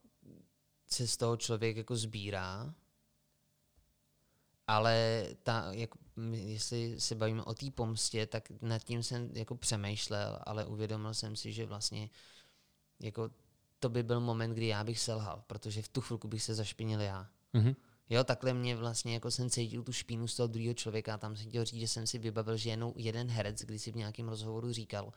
[0.87, 2.75] se z toho člověk jako sbírá,
[4.67, 6.03] ale ta, jak, m-
[6.33, 11.37] jestli se bavíme o té pomstě, tak nad tím jsem jako přemýšlel, ale uvědomil jsem
[11.37, 12.11] si, že vlastně
[13.01, 13.31] jako
[13.79, 17.01] to by byl moment, kdy já bych selhal, protože v tu chvilku bych se zašpinil
[17.01, 17.29] já.
[17.53, 17.75] Mhm.
[18.11, 21.19] Jo, takhle mě vlastně jako jsem cítil tu špínu z toho druhého člověka.
[21.19, 23.97] Tam jsem chtěl říct, že jsem si vybavil, že jenom jeden herec, když si v
[23.97, 25.13] nějakém rozhovoru říkal,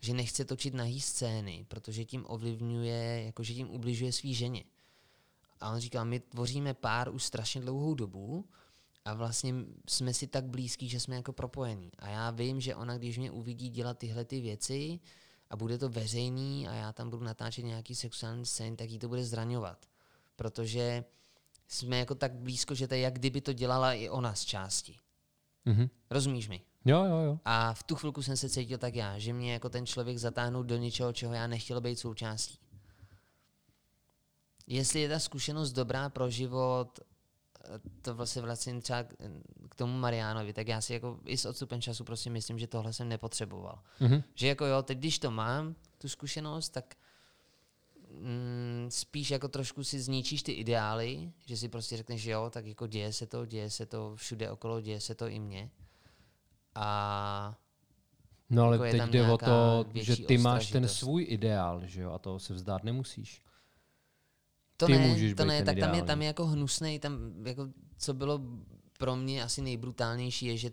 [0.00, 4.64] že nechce točit nahý scény, protože tím ovlivňuje, jako že tím ubližuje svý ženě.
[5.60, 8.48] A on říkal, my tvoříme pár už strašně dlouhou dobu
[9.04, 9.54] a vlastně
[9.88, 11.90] jsme si tak blízkí, že jsme jako propojení.
[11.98, 15.00] A já vím, že ona, když mě uvidí dělat tyhle ty věci
[15.50, 19.08] a bude to veřejný a já tam budu natáčet nějaký sexuální scény, tak jí to
[19.08, 19.86] bude zraňovat.
[20.36, 21.04] Protože
[21.68, 24.96] jsme jako tak blízko, že to je jak kdyby to dělala i ona z části.
[25.64, 25.88] Mhm.
[26.10, 26.62] Rozumíš mi?
[26.84, 27.38] Jo, jo, jo.
[27.44, 30.64] A v tu chvilku jsem se cítil tak já, že mě jako ten člověk zatáhnul
[30.64, 32.58] do něčeho, čeho já nechtěl být součástí.
[34.66, 37.00] Jestli je ta zkušenost dobrá pro život,
[38.02, 39.02] to vlastně vlastně třeba
[39.68, 42.92] k- tomu Mariánovi, tak já si jako i s odstupem času prostě myslím, že tohle
[42.92, 43.78] jsem nepotřeboval.
[44.00, 44.22] Mhm.
[44.34, 46.94] Že jako jo, teď když to mám, tu zkušenost, tak
[48.20, 52.66] mm, spíš jako trošku si zničíš ty ideály, že si prostě řekneš, že jo, tak
[52.66, 55.70] jako děje se to, děje se to všude okolo, děje se to i mně.
[56.74, 57.54] A
[58.50, 60.98] No ale Jako teď jde o to, že ty máš ten ostražitost.
[60.98, 63.42] svůj ideál, že jo, a toho se vzdát nemusíš.
[64.76, 66.06] To Ty ne, můžeš to ne, tak tam je, ideální.
[66.06, 67.68] tam je jako hnusnej, tam jako,
[67.98, 68.40] co bylo
[68.98, 70.70] pro mě asi nejbrutálnější je, že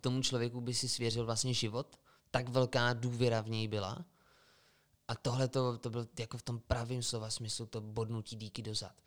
[0.00, 1.96] tomu člověku by si svěřil vlastně život,
[2.30, 4.04] tak velká důvěra v něj byla.
[5.08, 9.02] A tohle to, to bylo jako v tom pravém slova smyslu to bodnutí díky dozad.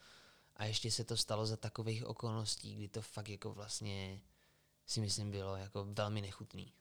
[0.56, 4.22] A ještě se to stalo za takových okolností, kdy to fakt jako vlastně
[4.86, 6.74] si myslím bylo jako velmi nechutný.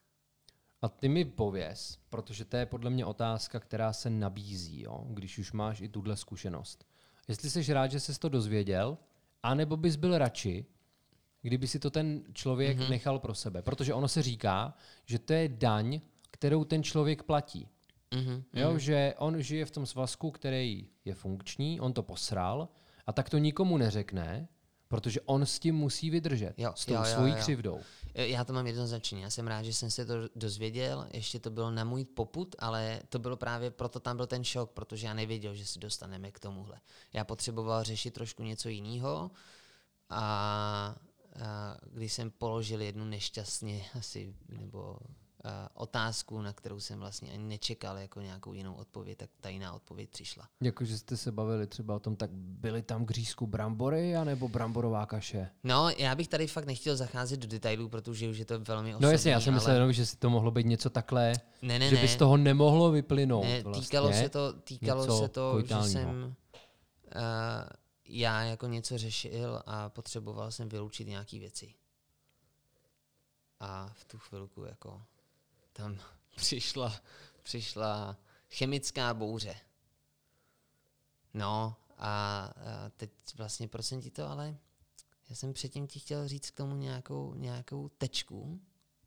[0.82, 5.38] A ty mi pověz, protože to je podle mě otázka, která se nabízí, jo, když
[5.38, 6.84] už máš i tuhle zkušenost.
[7.29, 8.99] Jestli jsi rád, že jsi to dozvěděl,
[9.43, 10.64] anebo bys byl radši,
[11.43, 12.87] kdyby si to ten člověk Mhm.
[12.87, 12.91] mm-hmm.
[12.91, 13.62] nechal pro sebe.
[13.62, 14.74] Protože ono se říká,
[15.07, 16.01] že to je daň,
[16.31, 17.68] kterou ten člověk platí.
[18.14, 18.43] Mhm.
[18.53, 22.68] Jo, že on žije v tom svazku, který je funkční, on to posral
[23.07, 24.49] a tak to nikomu neřekne,
[24.89, 26.55] protože on s tím musí vydržet.
[26.57, 27.39] Jo, s tou jo, jo, svojí jo.
[27.39, 27.80] křivdou.
[28.14, 29.22] Já to mám jednoznačně.
[29.22, 31.07] Já jsem rád, že jsem se to dozvěděl.
[31.12, 34.70] Ještě to bylo na můj poput, ale to bylo právě proto tam byl ten šok,
[34.70, 36.80] protože já nevěděl, že se dostaneme k tomuhle.
[37.12, 39.30] Já potřeboval řešit trošku něco jiného
[40.11, 40.97] a, a
[41.93, 44.99] když jsem položil jednu nešťastně asi, nebo
[45.74, 50.11] otázku, na kterou jsem vlastně ani nečekal jako nějakou jinou odpověď, tak ta jiná odpověď
[50.11, 50.49] přišla.
[50.61, 54.49] Jako, že jste se bavili třeba o tom, tak byly tam k řízku brambory anebo
[54.49, 55.51] bramborová kaše?
[55.64, 59.05] No, já bych tady fakt nechtěl zacházet do detailů, protože už je to velmi osobní.
[59.05, 59.61] No jasně, já jsem ale...
[59.61, 61.32] myslel jenom, že si to mohlo být něco takhle,
[61.62, 62.03] ne, ne, že ne.
[62.03, 63.82] by z toho nemohlo vyplynout ne, vlastně.
[63.82, 66.34] týkalo se to, týkalo něco se to že jsem
[67.16, 67.22] uh,
[68.05, 71.74] já jako něco řešil a potřeboval jsem vyloučit nějaké věci.
[73.61, 75.03] A v tu chvilku jako
[75.79, 75.99] tam
[76.37, 77.01] přišla,
[77.43, 78.18] přišla
[78.51, 79.55] chemická bouře.
[81.35, 84.57] No a, a teď vlastně proč jsem ti to, ale
[85.29, 88.61] já jsem předtím ti chtěl říct k tomu nějakou, nějakou tečku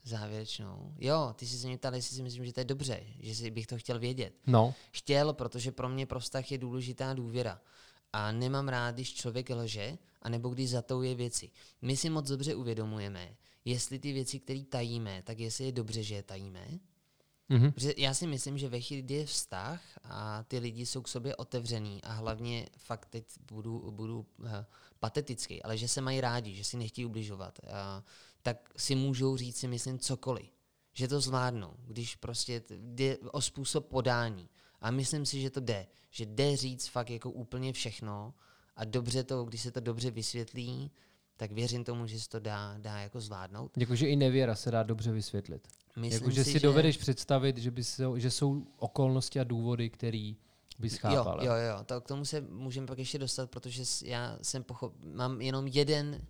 [0.04, 0.96] závěrečnou.
[0.98, 3.52] Jo, ty jsi se mě ptal, jestli si myslím, že to je dobře, že si
[3.52, 4.34] bych to chtěl vědět.
[4.48, 7.62] No, Chtěl, protože pro mě pro vztah je důležitá důvěra.
[8.14, 11.52] A nemám rád, když člověk lže, anebo když zatouje věci.
[11.82, 16.16] My si moc dobře uvědomujeme, jestli ty věci, které tajíme, tak jestli je dobře, že
[16.16, 16.68] je tajíme.
[17.50, 17.72] mhm.
[17.72, 21.08] Protože já si myslím, že ve chvíli, kdy je vztah a ty lidi jsou k
[21.08, 24.50] sobě otevřený a hlavně fakt teď budu, budu uh,
[25.00, 27.70] patetický, ale že se mají rádi, že si nechtějí ubližovat, uh,
[28.42, 30.50] tak si můžou říct si myslím cokoliv.
[30.94, 34.50] Že to zvládnou, když prostě jde o způsob podání.
[34.82, 35.88] A myslím si, že to jde.
[36.10, 38.34] Že jde říct fakt jako úplně všechno
[38.76, 40.92] a dobře to, když se to dobře vysvětlí,
[41.42, 43.72] tak věřím tomu, že se to dá, dá jako zvládnout.
[43.78, 45.68] Jakože i nevěra se dá dobře vysvětlit.
[45.96, 46.60] Myslím Jakože si, že...
[46.60, 50.38] dovedeš představit, že, by se, že jsou okolnosti a důvody, který
[50.80, 51.44] bys chápal.
[51.44, 54.94] Jo, jo, jo, to k tomu se můžeme pak ještě dostat, protože já jsem pochop,
[55.04, 56.22] mám jenom jeden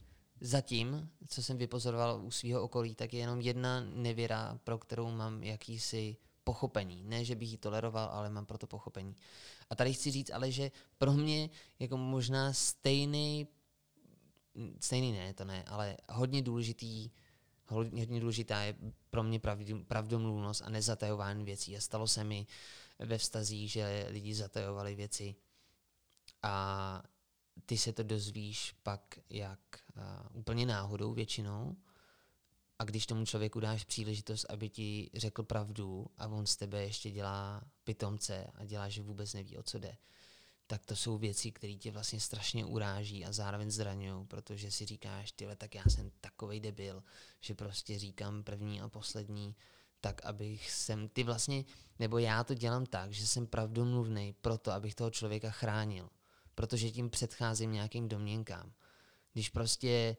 [0.42, 5.44] zatím, co jsem vypozoroval u svého okolí, tak je jenom jedna nevěra, pro kterou mám
[5.44, 7.04] jakýsi pochopení.
[7.04, 9.16] Ne, že bych ji toleroval, ale mám pro to pochopení.
[9.70, 11.50] A tady chci říct ale, že pro mě
[11.80, 13.48] jako možná stejný,
[14.80, 17.12] stejný ne, to ne, ale hodně důležitý,
[17.68, 18.76] hodně důležitá je
[19.10, 19.42] pro mě
[19.88, 21.78] pravdomluvnost a nezatajování věcí.
[21.78, 22.48] A stalo se mi
[23.00, 25.36] ve vztazích, že lidi zatajovali věci
[26.44, 27.04] a
[27.66, 29.60] ty se to dozvíš pak jak
[29.96, 31.76] uh, úplně náhodou většinou
[32.80, 37.12] a když tomu člověku dáš příležitost, aby ti řekl pravdu a on z tebe ještě
[37.12, 39.98] dělá pitomce a dělá, že vůbec neví, o co jde,
[40.72, 45.32] tak to jsou věci, které tě vlastně strašně uráží a zároveň zraňují, protože si říkáš,
[45.32, 47.04] tyhle, tak já jsem takovej debil,
[47.42, 49.56] že prostě říkám první a poslední,
[50.02, 51.64] tak abych jsem, ty vlastně,
[52.00, 56.10] nebo já to dělám tak, že jsem pravdomluvný proto, abych toho člověka chránil,
[56.56, 58.72] protože tím předcházím nějakým domněnkám.
[59.34, 60.18] Když prostě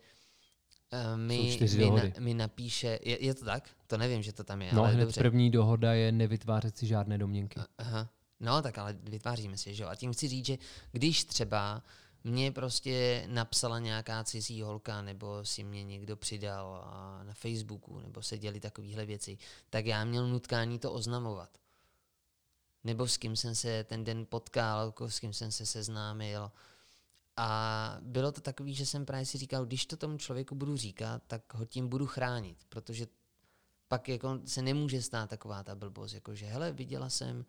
[0.93, 3.71] uh, mi, mi, na, mi napíše, je, je to tak?
[3.87, 5.21] To nevím, že to tam je, No, ale hned dobře.
[5.21, 7.61] první dohoda je nevytvářet si žádné domněnky.
[7.79, 8.09] Aha.
[8.43, 9.89] No, tak ale vytváříme si, že jo.
[9.89, 10.59] A tím chci říct, že
[10.93, 11.83] když třeba
[12.25, 16.85] mě prostě napsala nějaká cizí holka, nebo si mě někdo přidal
[17.23, 19.39] na Facebooku, nebo se děli takovéhle věci,
[19.71, 21.59] tak já měl nutkání to oznamovat.
[22.85, 26.53] Nebo s kým jsem se ten den potkal, s kým jsem se seznámil.
[27.37, 31.23] A bylo to takový, že jsem právě si říkal, když to tomu člověku budu říkat,
[31.27, 33.07] tak ho tím budu chránit, protože
[33.89, 37.45] pak jako se nemůže stát taková ta blbost, jako že hele, viděla jsem,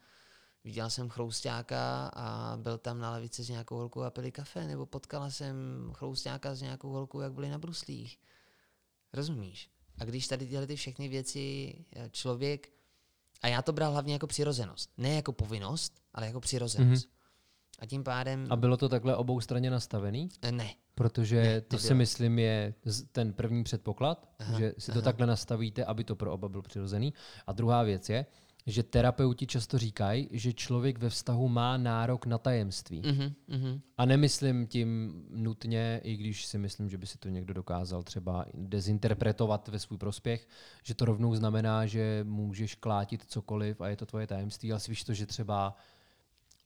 [0.63, 4.85] viděla jsem chroustáka a byl tam na lavici s nějakou holkou a pili kafe, nebo
[4.85, 5.55] potkala jsem
[5.93, 8.19] chroustáka s nějakou holkou, jak byli na bruslích.
[9.13, 9.69] Rozumíš?
[9.99, 12.69] A když tady tyhle ty všechny věci eh, člověk,
[13.41, 17.05] a já to bral hlavně jako přirozenost, ne jako povinnost, ale jako přirozenost.
[17.05, 17.09] Mm-hmm.
[17.79, 20.29] A tím pádem, A bylo to takhle obou straně nastavený?
[20.41, 21.97] Eh, ne, Protože Ne, to si nebylo.
[21.97, 22.73] myslím je
[23.11, 25.01] ten první předpoklad, Aha, že si to aha.
[25.01, 27.13] takhle nastavíte, aby to pro oba byl přirozený.
[27.47, 28.25] A druhá věc je,
[28.65, 33.01] že terapeuti často říkají, že člověk ve vztahu má nárok na tajemství.
[33.05, 33.81] mhm, mhm.
[33.97, 38.45] A nemyslím tím nutně, i když si myslím, že by si to někdo dokázal třeba
[38.53, 40.47] dezinterpretovat ve svůj prospěch,
[40.83, 45.03] že to rovnou znamená, že můžeš klátit cokoliv a je to tvoje tajemství, ale víš
[45.03, 45.77] to, že třeba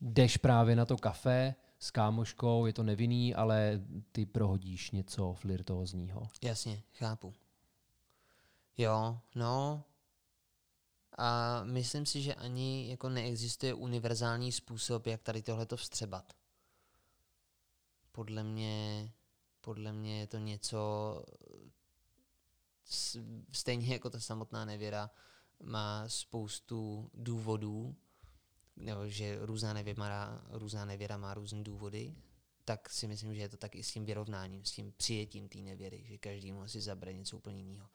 [0.02, 3.82] jdeš právě na to kafe s kámoškou, je to nevinný, ale
[4.12, 6.28] ty prohodíš něco flirtózního.
[6.44, 7.34] Jasně, chápu.
[8.78, 9.84] Jo, no.
[11.18, 16.34] A myslím si, že ani jako neexistuje univerzální způsob, jak tady tohleto vstřebat.
[18.12, 19.12] Podle mě,
[19.62, 20.78] podle mě je to něco
[23.52, 25.10] stejně jako ta samotná nevěra
[25.64, 27.96] má spoustu důvodů,
[28.76, 32.16] nebo že různá nevěra, má, různá nevěra má různé důvody,
[32.66, 35.58] tak si myslím, že je to tak i s tím vyrovnáním, s tím přijetím té
[35.58, 37.90] nevěry, že každý mu asi zabere něco úplně jiného.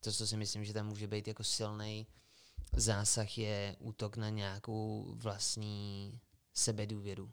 [0.00, 2.06] To, co si myslím, že tam může být jako silný
[2.76, 6.20] zásah, je útok na nějakou vlastní
[6.54, 7.32] sebedůvěru.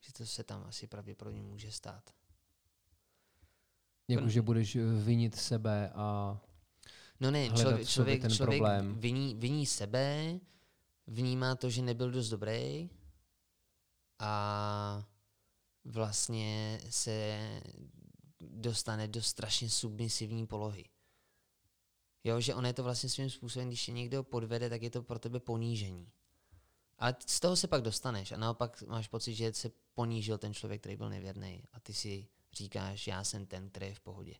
[0.00, 2.10] Že to se tam asi pravděpodobně může stát.
[4.08, 6.38] Jako, že budeš vinit sebe a
[7.20, 8.94] No ne, hledat člověk, člověk, ten člověk problém.
[9.00, 10.40] viní, viní sebe,
[11.06, 12.90] vnímá to, že nebyl dost dobrý
[14.18, 15.06] a
[15.84, 17.38] vlastně se
[18.40, 20.84] dostane do strašně submisivní polohy.
[22.24, 25.02] Jo, že on je to vlastně svým způsobem, když je někdo podvede, tak je to
[25.02, 26.08] pro tebe ponížení.
[26.98, 30.80] Ale z toho se pak dostaneš a naopak máš pocit, že se ponížil ten člověk,
[30.80, 34.34] který byl nevěrný a ty si říkáš, já jsem ten, který je v pohodě.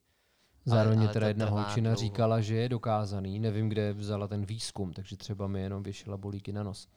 [0.64, 2.01] Zároveň ale ale, teda jedna holčina dlouho.
[2.01, 6.53] říkala, že je dokázaný, nevím, kde vzala ten výzkum, takže třeba mi jenom věšela bolíky
[6.53, 6.89] na nos.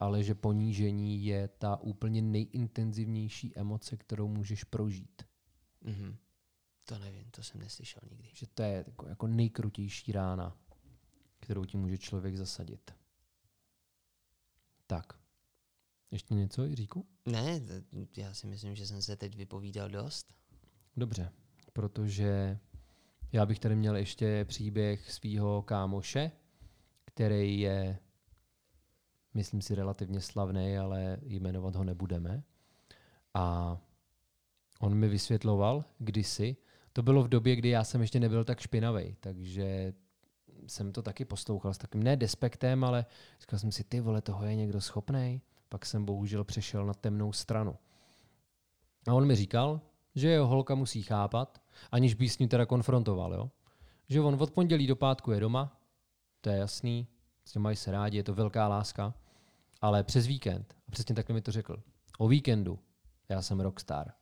[0.00, 5.22] Ale že ponížení je ta úplně nejintenzivnější emoce, kterou můžeš prožít.
[5.84, 6.16] Mhm.
[6.88, 8.28] To nevím, to jsem neslyšel nikdy.
[8.32, 10.56] Že to je jako, jako nejkrutější rána,
[11.40, 12.94] kterou ti může člověk zasadit.
[14.86, 15.12] Tak.
[16.10, 17.06] Ještě něco, Jiříku?
[17.26, 17.60] Ne,
[18.16, 20.34] já si myslím, že jsem se teď vypovídal dost.
[20.96, 21.32] Dobře,
[21.72, 22.58] protože
[23.32, 26.30] já bych tady měl ještě příběh svého kámoše,
[27.04, 27.98] který je,
[29.34, 32.42] myslím si, relativně slavný, ale jmenovat ho nebudeme.
[33.34, 33.78] A
[34.80, 36.56] on mi vysvětloval kdysi,
[36.98, 39.94] to bylo v době, kdy já jsem ještě nebyl tak špinavý, takže
[40.66, 43.06] jsem to taky poslouchal s takým ne despektem, ale
[43.40, 45.42] říkal jsem si, ty vole, toho je někdo schopný.
[45.68, 47.76] Pak jsem bohužel přešel na temnou stranu.
[49.08, 49.80] A on mi říkal,
[50.14, 53.50] že jeho holka musí chápat, aniž by s ním teda konfrontoval, jo?
[54.08, 55.80] Že on od pondělí do pátku je doma,
[56.40, 57.06] to je jasný,
[57.44, 59.14] s tím mají se rádi, je to velká láska,
[59.80, 61.82] ale přes víkend, a přesně takhle mi to řekl,
[62.18, 62.78] o víkendu
[63.28, 64.12] já jsem rockstar.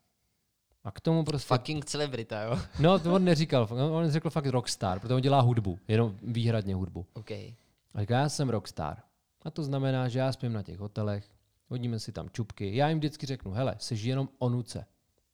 [0.87, 1.55] A k tomu prostě...
[1.55, 2.59] Fucking celebrita, jo?
[2.81, 7.07] No, to on neříkal, on řekl fakt rockstar, protože on dělá hudbu, jenom výhradně hudbu.
[7.13, 7.31] OK.
[7.31, 7.55] A
[8.01, 9.03] říká, já jsem rockstar.
[9.43, 11.31] A to znamená, že já spím na těch hotelech,
[11.69, 12.77] hodíme si tam čupky.
[12.77, 14.87] Já jim vždycky řeknu, hele, jsi jenom o nuce.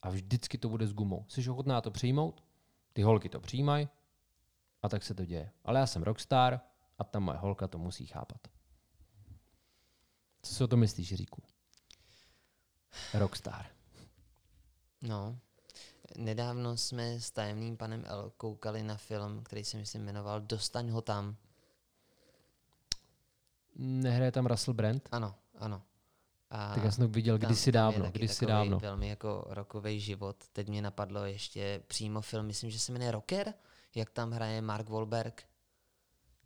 [0.03, 1.25] A vždycky to bude s gumou.
[1.29, 2.45] Jsi ochotná to přijmout?
[2.93, 3.89] Ty holky to přijímají
[4.83, 5.51] a tak se to děje.
[5.65, 6.61] Ale já jsem rockstar
[6.99, 8.49] a ta moje holka to musí chápat.
[10.43, 11.43] Co si o to myslíš, Jiříku?
[13.15, 13.67] Rockstar.
[15.03, 15.39] No.
[16.17, 21.03] Nedávno jsme s tajemným panem L koukali na film, který se myslím jmenoval Dostaň ho
[21.03, 21.37] tam.
[23.77, 25.09] Nehraje tam Russell Brand?
[25.13, 25.83] Ano, ano.
[26.51, 28.79] A Tak já jsem to viděl tam- kdysi tam dávno, taky kdysi dávno.
[28.79, 30.37] velmi jako rokový život.
[30.53, 33.55] Teď mě napadlo ještě přímo film, myslím, že se jmenuje Rocker,
[33.95, 35.43] jak tam hraje Mark Wahlberg,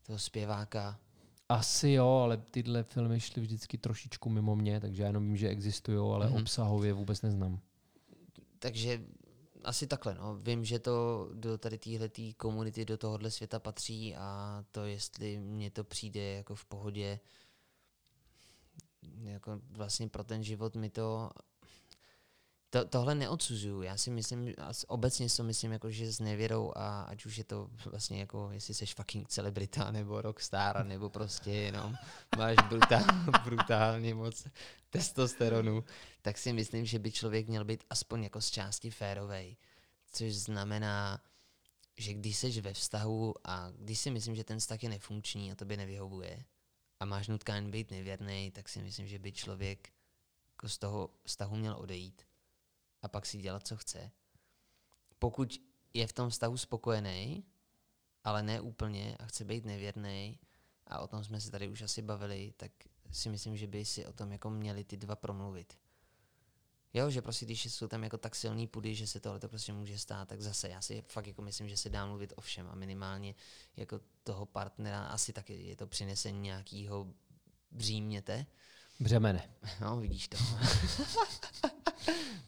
[0.07, 0.99] toho zpěváka.
[1.49, 5.49] Asi jo, ale tyhle filmy šly vždycky trošičku mimo mě, takže já jenom vím, že
[5.49, 6.37] existují, ale Mhm.
[6.43, 7.61] obsahově vůbec neznám.
[8.59, 9.05] Takže
[9.65, 10.37] asi takhle, no.
[10.37, 15.71] Vím, že to do tady téhle komunity, do tohohle světa patří a to, jestli mně
[15.71, 17.21] to přijde jako v pohodě,
[19.23, 21.31] jako vlastně pro ten život mi to
[22.83, 23.83] to, tohle neodsuzuju.
[23.83, 24.55] Já si myslím,
[24.87, 28.49] obecně si to myslím, jako, že s nevěrou a ať už je to vlastně jako,
[28.53, 31.97] jestli jsi fucking celebrita nebo rockstar, nebo prostě jenom
[32.37, 33.05] máš brutál,
[33.45, 34.47] brutálně moc
[34.91, 35.85] testosteronu,
[36.23, 39.57] tak si myslím, že by člověk měl být aspoň jako z části férovej.
[40.13, 41.21] Což znamená,
[41.97, 45.55] že když jsi ve vztahu a když si myslím, že ten vztah je nefunkční a
[45.55, 46.45] to by nevyhovuje
[47.01, 49.89] a máš nutkání být nevěrný, tak si myslím, že by člověk
[50.51, 52.26] jako z toho vztahu měl odejít
[53.07, 54.11] a pak si dělat, co chce.
[55.19, 55.63] Pokud
[55.95, 57.45] je v tom vztahu spokojený,
[58.25, 60.39] ale ne úplně a chce být nevěrný,
[60.87, 62.73] a o tom jsme se tady už asi bavili, tak
[63.11, 65.79] si myslím, že by si o tom jako měli ty dva promluvit.
[66.95, 69.73] Jo, že prostě když jsou tam jako tak silný pudy, že se tohle to prostě
[69.73, 72.69] může stát, tak zase já si fakt jako myslím, že se dá mluvit o všem
[72.71, 73.35] a minimálně
[73.77, 77.15] jako toho partnera asi taky je to přinesení nějakého
[77.71, 78.47] bříměte.
[79.01, 79.43] Břemene.
[79.81, 80.37] No, vidíš to.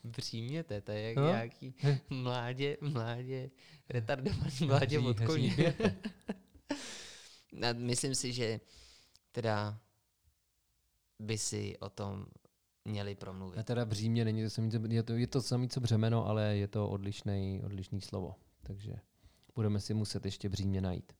[0.04, 1.26] bříměte, to je jak No.
[1.26, 1.74] nějaký
[2.10, 3.50] mládě, mládě,
[3.88, 5.74] retardovaný mládě od koně.
[7.68, 8.60] A myslím si, že
[9.32, 9.78] teda
[11.18, 12.26] by si o tom
[12.84, 13.66] měli A promluvit.
[13.66, 16.68] teda břímě není to samý, co- je to, je to samý co břemeno, ale je
[16.68, 18.34] to odlišný, odlišný slovo.
[18.62, 18.92] Takže
[19.54, 21.12] budeme si muset ještě břímě najít.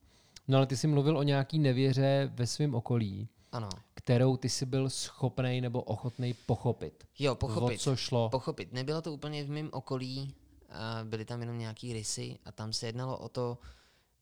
[0.48, 3.68] No ale ty jsi mluvil o nějaký nevěře ve svém okolí, Ano.
[4.08, 7.08] Kterou ty jsi byl schopný nebo ochotný pochopit.
[7.18, 7.74] Jo, pochopit.
[7.74, 8.30] O co šlo?
[8.30, 8.72] Pochopit.
[8.72, 10.34] Nebylo to úplně v mém okolí,
[11.04, 13.58] byly tam jenom nějaký rysy a tam se jednalo o to,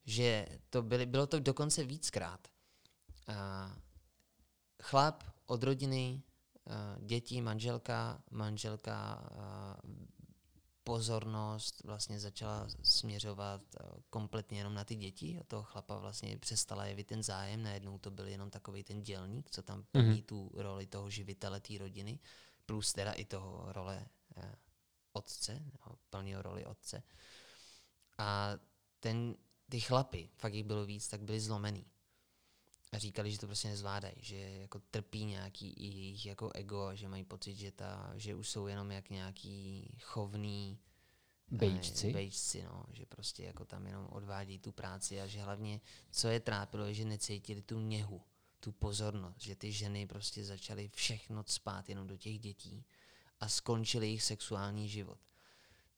[0.04, 2.48] že to byly, bylo to dokonce víckrát.
[4.82, 6.22] Chlap od rodiny,
[6.98, 9.22] děti, manželka, manželka
[10.86, 13.80] pozornost vlastně začala směřovat a,
[14.10, 15.38] kompletně jenom na ty děti.
[15.40, 19.50] Od toho chlapa vlastně přestala jevit ten zájem, najednou to byl jenom takový ten dělník,
[19.50, 20.22] co tam plní Mhm.
[20.22, 22.18] tu roli toho živitele té rodiny,
[22.66, 24.06] plus teda i toho role
[24.36, 24.54] eh,
[25.12, 25.62] otce,
[26.10, 27.02] plnil roli otce.
[28.18, 28.52] A
[29.00, 29.34] ten
[29.68, 31.84] ty chlapy, fakt jich bylo víc, tak byli zlomený.
[32.92, 37.08] A říkali, že to prostě nezvládají, že jako trpí nějaký jejich jako ego a že
[37.08, 40.78] mají pocit, že, ta, že už jsou jenom jak nějaký chovný
[41.50, 42.08] Bejčci?
[42.08, 45.80] eh, Bejčci, no, že prostě jako tam jenom odvádí tu práci a že hlavně,
[46.10, 48.22] co je trápilo, je, že necítili tu něhu,
[48.60, 52.84] tu pozornost, že ty ženy prostě začaly všechno spát jenom do těch dětí
[53.40, 55.18] a skončil jejich sexuální život.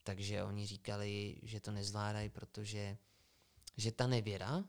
[0.05, 2.99] Takže oni říkali, že to nezvládají, protože
[3.77, 4.65] že ta nevěra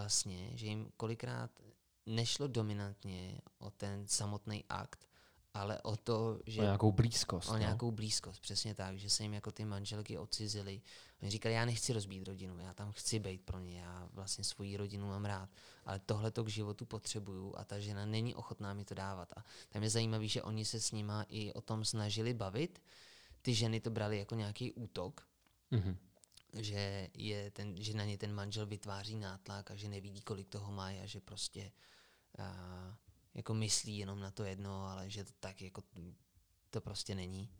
[0.00, 1.50] vlastně, že jim kolikrát
[2.06, 5.08] nešlo dominantně o ten samotný akt,
[5.54, 7.48] ale o to, že O nějakou blízkost.
[7.48, 7.58] o no.
[7.58, 10.80] nějakou blízkost, přesně tak, že se jim jako ty manželky odcizily.
[11.22, 14.76] Oni říkali, já nechci rozbít rodinu, já tam chci být pro ně, já vlastně svoji
[14.76, 15.48] rodinu mám rád,
[15.84, 19.32] ale tohle to k životu potřebuju a ta žena není ochotná mi to dávat.
[19.36, 22.82] A tam je zajímavé, že oni se s nima i o tom snažili bavit,
[23.42, 25.26] ty ženy to brali jako nějaký útok,
[25.70, 25.96] Mhm.
[26.62, 30.72] Že, je ten, že na ně ten manžel vytváří nátlak a že nevidí, kolik toho
[30.72, 31.72] má a že prostě
[32.38, 32.98] a,
[33.34, 35.82] jako myslí jenom na to jedno, ale že to tak jako
[36.70, 37.50] to prostě není.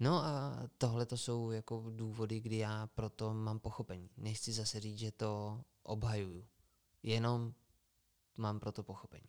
[0.00, 4.10] No a tohle to jsou jako důvody, kdy já proto mám pochopení.
[4.16, 6.48] Nechci zase říct, že to obhajuju.
[7.02, 7.54] Jenom
[8.36, 9.28] mám proto pochopení.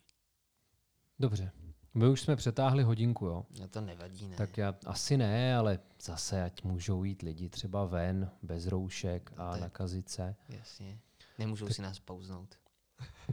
[1.20, 1.52] Dobře.
[1.94, 3.46] My už jsme přetáhli hodinku, jo.
[3.60, 4.36] No to nevadí, ne?
[4.36, 9.50] Tak já asi ne, ale zase ať můžou jít lidi třeba ven, bez roušek a
[9.50, 10.36] To je- nakazit se.
[10.50, 11.00] Jasně.
[11.40, 12.56] Nemůžou si nás pouznout.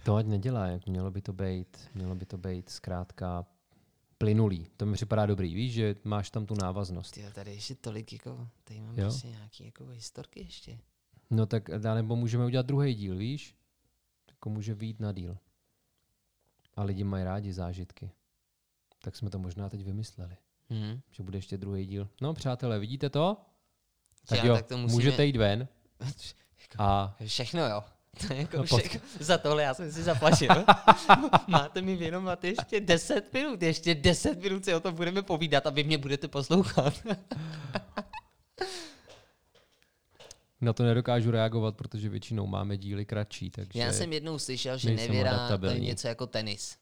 [0.05, 3.47] To ať nedělá, jak mělo by to být, mělo by to být zkrátka
[4.19, 4.67] plynulý.
[4.77, 7.11] To mi připadá dobrý, víš, že máš tam tu návaznost.
[7.15, 9.05] Ty tady ještě tolik, jako, tady mám Jo.
[9.05, 10.79] prostě nějaký jako historky ještě.
[11.31, 13.57] No tak nebo můžeme udělat druhý díl, víš?
[14.29, 15.39] Jako může výjít na díl.
[16.77, 18.11] A lidi mají rádi zážitky.
[19.07, 20.37] Tak jsme to možná teď vymysleli,
[20.71, 21.01] Mhm.
[21.11, 22.09] že bude ještě druhý díl.
[22.21, 23.37] No přátelé, vidíte to?
[24.29, 25.69] Tak Já, jo, tak to musíme- můžete jít ven
[26.79, 27.85] a Všechno jo.
[28.29, 29.01] To je jako No, všechno.
[29.21, 30.49] Za tohle já jsem si zaplatil.
[31.47, 33.63] Máte mi věnovat ještě 10 minut.
[33.63, 36.95] Ještě 10 minut si o tom budeme povídat a vy mě budete poslouchat.
[40.61, 44.91] na to nedokážu reagovat, protože většinou máme díly kratší, takže Já jsem jednou slyšel, že
[44.91, 46.77] nevěra to je něco jako tenis.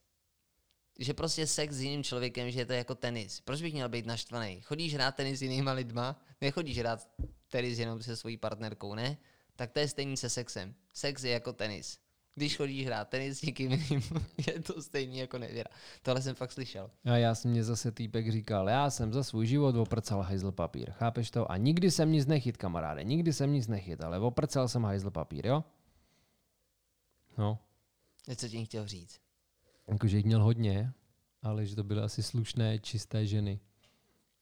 [0.99, 3.41] Že prostě sex s jiným člověkem, že je to jako tenis.
[3.41, 4.61] Proč bych měl být naštvaný?
[4.61, 6.21] Chodíš hrát tenis s jinýma lidma?
[6.41, 7.09] Nechodíš hrát
[7.49, 9.17] tenis jenom se svojí partnerkou, ne?
[9.57, 10.75] Tak to je stejný se sexem.
[10.93, 11.99] Sex je jako tenis.
[12.35, 14.03] Když chodíš hrát tenis s někým jiným,
[14.47, 15.71] je to stejný jako nevěra.
[16.03, 16.91] Tohle jsem fakt slyšel.
[17.05, 20.91] A já jsem mě zase týpek říkal, já jsem za svůj život oprcal hajzl papír,
[20.91, 21.51] chápeš to?
[21.51, 25.47] A nikdy jsem nic nechyt, kamaráde, nikdy jsem nic nechyt, ale oprcal jsem hajzl papír,
[25.47, 25.65] jo?
[27.39, 27.59] No,
[28.37, 29.24] co tím chtěl říct?
[29.89, 30.93] Jakože jich měl hodně,
[31.43, 33.61] ale že to byly asi slušné, čisté ženy,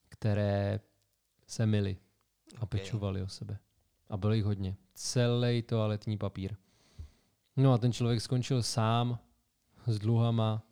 [0.08, 0.80] které
[1.46, 1.96] se mily
[2.56, 2.68] a Ok.
[2.70, 3.58] pečovaly o sebe.
[4.08, 4.76] A bylo jich hodně.
[4.94, 6.56] Celý toaletní papír.
[7.56, 9.18] No a ten člověk skončil sám
[9.86, 10.66] s dluhama,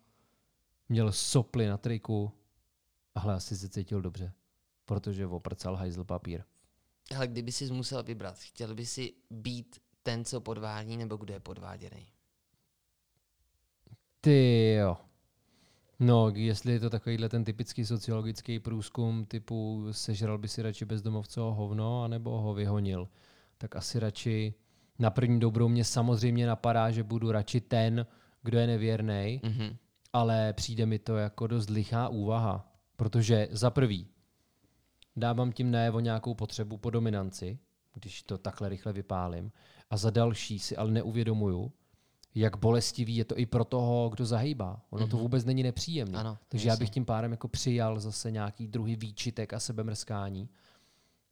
[0.89, 2.31] měl soply na triku,
[3.15, 4.33] ale asi se cítil dobře,
[4.85, 6.43] protože oprcal hajzl papír.
[7.15, 11.39] Ale kdyby si musel vybrat, chtěl by si být ten, co podvádí, nebo kdo je
[11.39, 12.10] podváděný?
[14.21, 14.97] Ty jo.
[15.99, 21.53] No, jestli je to takovýhle ten typický sociologický průzkum typu sežral by si radši bezdomovcoho
[21.53, 23.07] hovno, anebo ho vyhonil,
[23.57, 24.53] tak asi radši
[24.99, 28.05] na první dobrou mě samozřejmě napadá, že budu radši ten,
[28.43, 29.75] kdo je nevěrný, Mhm.
[30.13, 34.07] ale přijde mi to jako dost lichá úvaha, protože za prvý
[35.15, 37.59] dávám tím najevo nějakou potřebu po dominanci,
[37.93, 39.51] když to takhle rychle vypálím,
[39.89, 41.71] a za další si ale neuvědomuju,
[42.35, 44.81] jak bolestivý je to i pro toho, kdo zahýbá.
[44.89, 46.17] Ono to vůbec není nepříjemné.
[46.19, 46.83] Ano, Takže já jasně.
[46.83, 50.49] bych tím pádem jako přijal zase nějaký druhý výčitek a sebemrskání,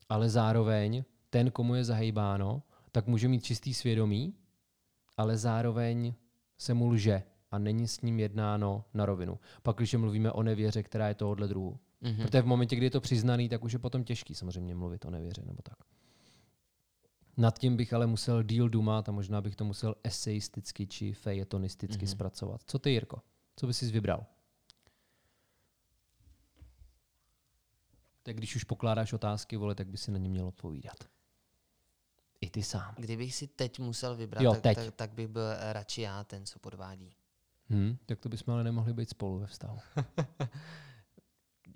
[0.09, 4.33] ale zároveň ten, komu je zahýbáno, tak může mít čistý svědomí,
[5.17, 6.13] ale zároveň
[6.57, 9.39] se mu lže a není s ním jednáno na rovinu.
[9.63, 11.79] Pak, když mluvíme o nevěře, která je tohohle druhu.
[12.01, 12.21] Mhm.
[12.21, 15.09] Protože v momentě, kdy je to přiznaný, tak už je potom těžký samozřejmě mluvit o
[15.09, 15.77] nevěře nebo tak.
[17.39, 22.05] Nad tím bych ale musel díl dumat a možná bych to musel eseisticky či fejetonisticky
[22.05, 22.11] Mhm.
[22.11, 22.61] zpracovat.
[22.65, 23.21] Co ty, Jirko?
[23.55, 24.25] Co bys si vybral?
[28.23, 30.97] Tak když už pokládáš otázky, vole, tak by si na ně měl odpovídat.
[32.41, 32.95] I ty sám.
[32.97, 34.75] Kdybych si teď musel vybrat, Jo, tak, teď.
[34.77, 37.15] Tak, tak bych byl radši já ten, co podvádí.
[37.69, 39.79] Hm, tak to bychom ale nemohli být spolu ve vztahu.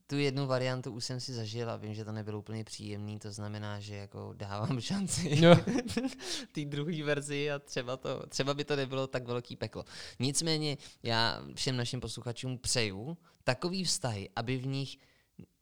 [0.07, 3.31] Tu jednu variantu už jsem si zažil a vím, že to nebylo úplně příjemný, to
[3.31, 5.55] znamená, že jako dávám šanci No.
[6.51, 9.85] té druhé verzi a třeba, to, třeba by to nebylo tak velký peklo.
[10.19, 14.97] Nicméně já všem našim posluchačům přeju takový vztahy, aby v nich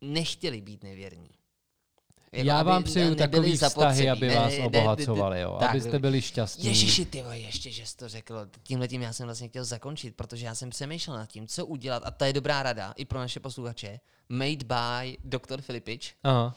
[0.00, 1.41] nechtěli být nevěrní.
[2.34, 5.56] Jako, Já vám přeju takový vztahy, aby Ne, vás ne, obohacovali, jo.
[5.60, 6.66] tak, Abyste byli šťastní.
[6.66, 8.48] Ježiši, ty vole, ještě, že jsi to řekl.
[8.62, 12.02] Tímhle tím já jsem vlastně chtěl zakončit, protože já jsem přemýšlel nad tím, co udělat,
[12.06, 14.00] a to je dobrá rada i pro naše posluchače.
[14.28, 15.60] Made by Dr.
[15.60, 16.14] Filipič.
[16.22, 16.56] Aha.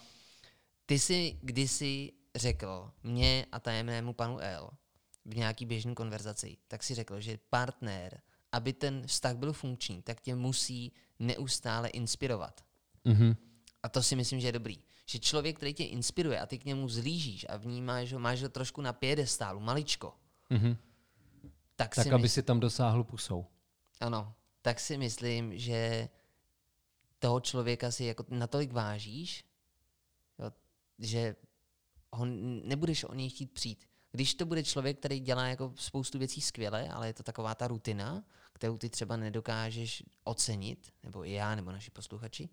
[0.85, 4.69] Ty jsi kdysi řekl mě a tajemnému panu L
[5.26, 8.22] v nějaký běžné konverzaci, tak si řekl, že partner,
[8.52, 12.61] aby ten vztah byl funkční, tak tě musí neustále inspirovat.
[13.03, 13.35] Mhm.
[13.84, 14.77] A to si myslím, že je dobrý.
[15.10, 18.49] Že člověk, který tě inspiruje a ty k němu zlížíš a vnímáš ho, máš ho
[18.49, 20.14] trošku na piedestálu, maličko,
[20.49, 20.77] Mhm.
[21.76, 23.45] tak, Tak, si aby mys- si tam dosáhl pusou.
[24.02, 26.10] ano, tak si myslím, že
[27.19, 29.45] toho člověka si jako natolik vážíš,
[30.40, 30.52] jo,
[30.99, 31.36] že
[32.11, 32.26] ho
[32.65, 33.86] nebudeš o něj chtít přijít.
[34.11, 37.68] Když to bude člověk, který dělá jako spoustu věcí skvěle, ale je to taková ta
[37.68, 38.23] rutina,
[38.53, 42.49] kterou ty třeba nedokážeš ocenit, nebo i já, nebo naši posluchači,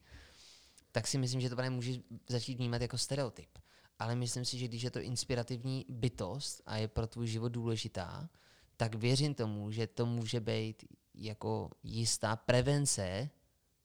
[0.92, 1.92] tak si myslím, že to právě může
[2.28, 3.58] začít vnímat jako stereotyp.
[3.98, 8.30] Ale myslím si, že když je to inspirativní bytost a je pro tvůj život důležitá,
[8.76, 13.30] tak věřím tomu, že to může být jako jistá prevence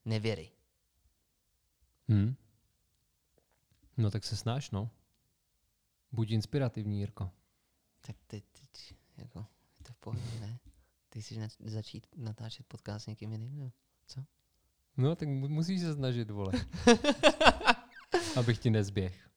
[0.04, 0.50] nevěry.
[2.08, 2.34] Hm.
[3.96, 4.90] No tak se snáš, no.
[6.12, 7.30] Buď inspirativní, Jirko.
[8.00, 9.46] Tak teď, teď jako,
[9.78, 10.58] je to v pohodě, ne?
[11.08, 13.72] Ty chceš na, začít natáčet podcast s někým jiným, no?
[14.06, 14.24] Co?
[14.98, 16.52] No, tak mu- musíš se snažit, vole.
[18.36, 19.27] Abych ti nezběh.